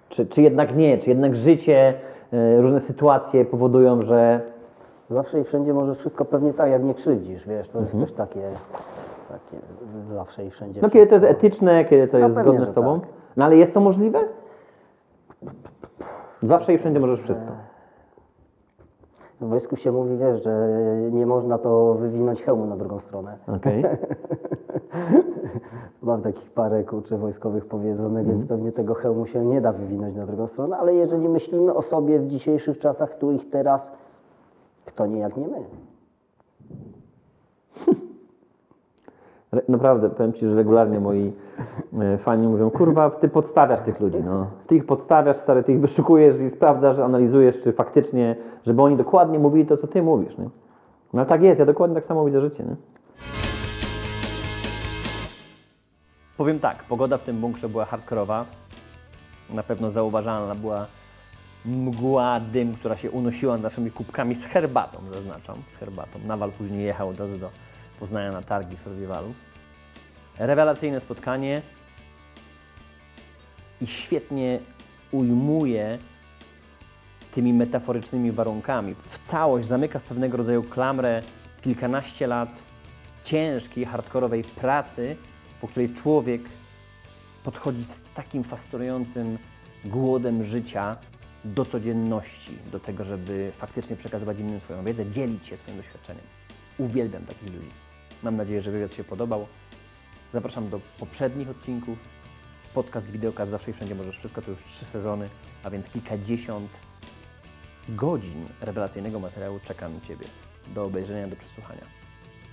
Czy, 0.09 0.27
czy 0.27 0.43
jednak 0.43 0.77
nie? 0.77 0.99
Czy 0.99 1.11
jednak 1.11 1.37
życie, 1.37 1.95
y, 2.33 2.61
różne 2.63 2.81
sytuacje 2.81 3.45
powodują, 3.45 4.03
że 4.03 4.41
Zawsze 5.11 5.41
i 5.41 5.45
wszędzie 5.45 5.75
możesz 5.75 5.99
wszystko 5.99 6.25
pewnie 6.25 6.53
tak, 6.55 6.71
jak 6.71 6.85
nie 6.85 6.95
krzywdzisz, 6.95 7.49
wiesz, 7.49 7.69
to 7.69 7.81
jest 7.81 7.93
też 7.99 8.13
takie, 8.13 8.41
takie 9.29 9.57
zawsze 10.15 10.45
i 10.47 10.51
wszędzie. 10.51 10.81
no 10.83 10.91
kiedy 10.91 11.07
to 11.07 11.15
jest 11.15 11.27
wszystko. 11.27 11.47
etyczne, 11.47 11.85
kiedy 11.85 12.09
to 12.09 12.19
No 12.19 12.25
jest 12.27 12.37
pewnie, 12.39 12.53
zgodne 12.53 12.73
z 12.73 12.75
tobą? 12.75 13.01
tak. 13.01 13.09
No 13.37 13.45
ale 13.45 13.57
jest 13.57 13.75
to 13.75 13.81
możliwe? 13.81 14.19
Zawsze 16.43 16.75
i 16.75 16.79
wszędzie 16.79 17.01
możesz 17.01 17.21
wszystko. 17.23 17.47
W 19.41 19.49
wojsku 19.49 19.77
się 19.77 19.93
mówi, 19.93 20.17
wiesz, 20.17 20.43
że 20.45 20.69
nie 21.13 21.27
można 21.27 21.59
to 21.59 21.95
wywinąć 21.95 22.43
hełmu 22.43 22.67
na 22.67 22.77
drugą 22.77 23.01
stronę. 23.01 23.37
Okej. 23.57 23.85
Mam 26.03 26.23
takich 26.23 26.51
parę 26.51 26.85
kurczę 26.85 27.19
wojskowych 27.19 27.67
powiedzonych, 27.67 28.27
więc 28.27 28.43
Mhm. 28.43 28.49
pewnie 28.59 28.73
tego 28.73 28.95
hełmu 28.95 29.27
się 29.27 29.45
nie 29.45 29.61
da 29.61 29.73
wywinąć 29.73 30.17
na 30.17 30.27
drugą 30.27 30.47
stronę, 30.47 30.77
ale 30.77 30.95
jeżeli 30.95 31.29
myślimy 31.29 31.75
o 31.75 31.83
sobie 31.83 32.19
w 32.19 32.27
dzisiejszych 32.27 32.79
czasach, 32.79 33.19
tu 33.19 33.33
i 33.33 33.39
teraz, 33.39 33.93
kto 34.89 35.07
nie 35.07 35.19
jak 35.19 35.37
nie 35.37 35.49
my. 35.49 35.59
Naprawdę, 39.69 40.11
powiem 40.11 40.33
Ci, 40.33 40.47
że 40.47 40.55
regularnie 40.55 41.01
moi 41.01 41.33
e, 42.01 42.19
fani 42.19 42.49
mówią, 42.49 42.71
kurwa, 42.71 43.11
Ty 43.11 43.29
podstawiasz 43.29 43.81
tych 43.81 44.01
ludzi, 44.01 44.19
no. 44.25 44.47
Ty 44.67 44.77
ich 44.77 44.87
podstawiasz, 44.87 45.37
stary, 45.37 45.63
Ty 45.63 45.73
ich 45.73 45.81
wyszukujesz 45.81 46.41
i 46.41 46.51
sprawdzasz, 46.51 46.99
analizujesz, 46.99 47.61
czy 47.61 47.73
faktycznie, 47.73 48.37
żeby 48.67 48.83
oni 48.83 48.97
dokładnie 48.97 49.39
mówili 49.39 49.67
to, 49.67 49.77
co 49.77 49.87
Ty 49.87 50.03
mówisz, 50.03 50.39
nie? 50.39 50.49
No 51.13 51.21
ale 51.21 51.27
tak 51.27 51.43
jest, 51.43 51.61
ja 51.61 51.67
dokładnie 51.67 51.95
tak 51.95 52.05
samo 52.05 52.25
widzę 52.25 52.41
życie, 52.41 52.65
nie? 52.65 52.77
Powiem 56.37 56.61
tak, 56.61 56.85
pogoda 56.85 57.17
w 57.17 57.23
tym 57.23 57.37
bunkrze 57.37 57.69
była 57.69 57.85
hardkorowa. 57.85 58.45
Na 59.55 59.63
pewno 59.63 59.91
zauważalna 59.91 60.55
była 60.55 60.87
mgła, 61.65 62.41
dym, 62.41 62.75
która 62.75 62.97
się 62.97 63.11
unosiła 63.11 63.53
nad 63.53 63.63
naszymi 63.63 63.91
kubkami 63.91 64.35
z 64.35 64.45
herbatą, 64.45 64.99
zaznaczam, 65.13 65.63
z 65.69 65.77
herbatą. 65.77 66.19
Nawal 66.27 66.53
później 66.53 66.85
jechał 66.85 67.09
od 67.09 67.21
razu 67.21 67.39
do 67.39 67.51
Poznania 68.01 68.33
na 68.33 68.43
targi 68.43 68.77
w 68.77 68.81
Survivalu. 68.81 69.35
Rewelacyjne 70.39 71.01
spotkanie 71.01 71.63
i 73.81 73.87
świetnie 73.87 74.61
ujmuje 75.13 75.99
tymi 77.35 77.53
metaforycznymi 77.53 78.33
warunkami. 78.33 78.95
W 78.95 79.19
całość 79.19 79.67
zamyka 79.67 79.99
w 79.99 80.03
pewnego 80.03 80.37
rodzaju 80.37 80.63
klamrę 80.63 81.23
kilkanaście 81.61 82.27
lat 82.27 82.63
ciężkiej, 83.25 83.85
hardkorowej 83.85 84.45
pracy, 84.45 85.17
po 85.61 85.69
której 85.69 85.95
człowiek 85.95 86.43
podchodzi 87.45 87.85
z 87.85 88.05
takim 88.15 88.45
fascynującym 88.45 89.39
głodem 89.85 90.45
życia 90.45 90.97
do 91.45 91.65
codzienności, 91.65 92.59
do 92.73 92.81
tego, 92.81 93.05
żeby 93.05 93.53
faktycznie 93.57 93.97
przekazywać 93.97 94.41
innym 94.41 94.61
swoją 94.61 94.85
wiedzę, 94.85 95.11
dzielić 95.11 95.47
się 95.47 95.57
swoim 95.57 95.77
doświadczeniem. 95.77 96.25
Uwielbiam 96.79 97.25
takich 97.25 97.53
ludzi. 97.53 97.71
Mam 98.23 98.37
nadzieję, 98.37 98.61
że 98.61 98.71
wywiad 98.71 98.95
się 98.95 99.05
podobał. 99.05 99.47
Zapraszam 100.33 100.69
do 100.69 100.81
poprzednich 100.99 101.51
odcinków. 101.51 101.99
Podcast, 102.75 103.11
wideokast 103.11 103.51
Zawsze 103.51 103.71
i 103.71 103.75
Wszędzie 103.75 103.95
Możesz 103.95 104.19
Wszystko 104.19 104.43
to 104.43 104.51
już 104.51 104.63
trzy 104.65 104.85
sezony, 104.85 105.29
a 105.63 105.71
więc 105.71 105.89
kilkadziesiąt 105.89 106.71
godzin 107.89 108.47
rewelacyjnego 108.61 109.21
materiału 109.21 109.61
czeka 109.65 109.89
na 109.89 110.01
Ciebie 110.01 110.27
do 110.75 110.83
obejrzenia, 110.83 111.29
do 111.29 111.37
przesłuchania. 111.37 111.83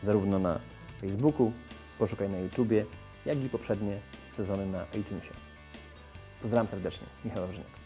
Zarówno 0.03 0.39
na 0.39 0.59
Facebooku, 1.01 1.51
poszukaj 1.99 2.29
na 2.29 2.37
YouTubie, 2.37 2.85
jak 3.25 3.37
i 3.37 3.49
poprzednie 3.49 3.99
sezony 4.31 4.65
na 4.65 4.85
iTunesie. 4.99 5.31
Pozdrawiam 6.41 6.67
serdecznie. 6.67 7.07
Michał 7.25 7.41
Wawrzyniak. 7.41 7.84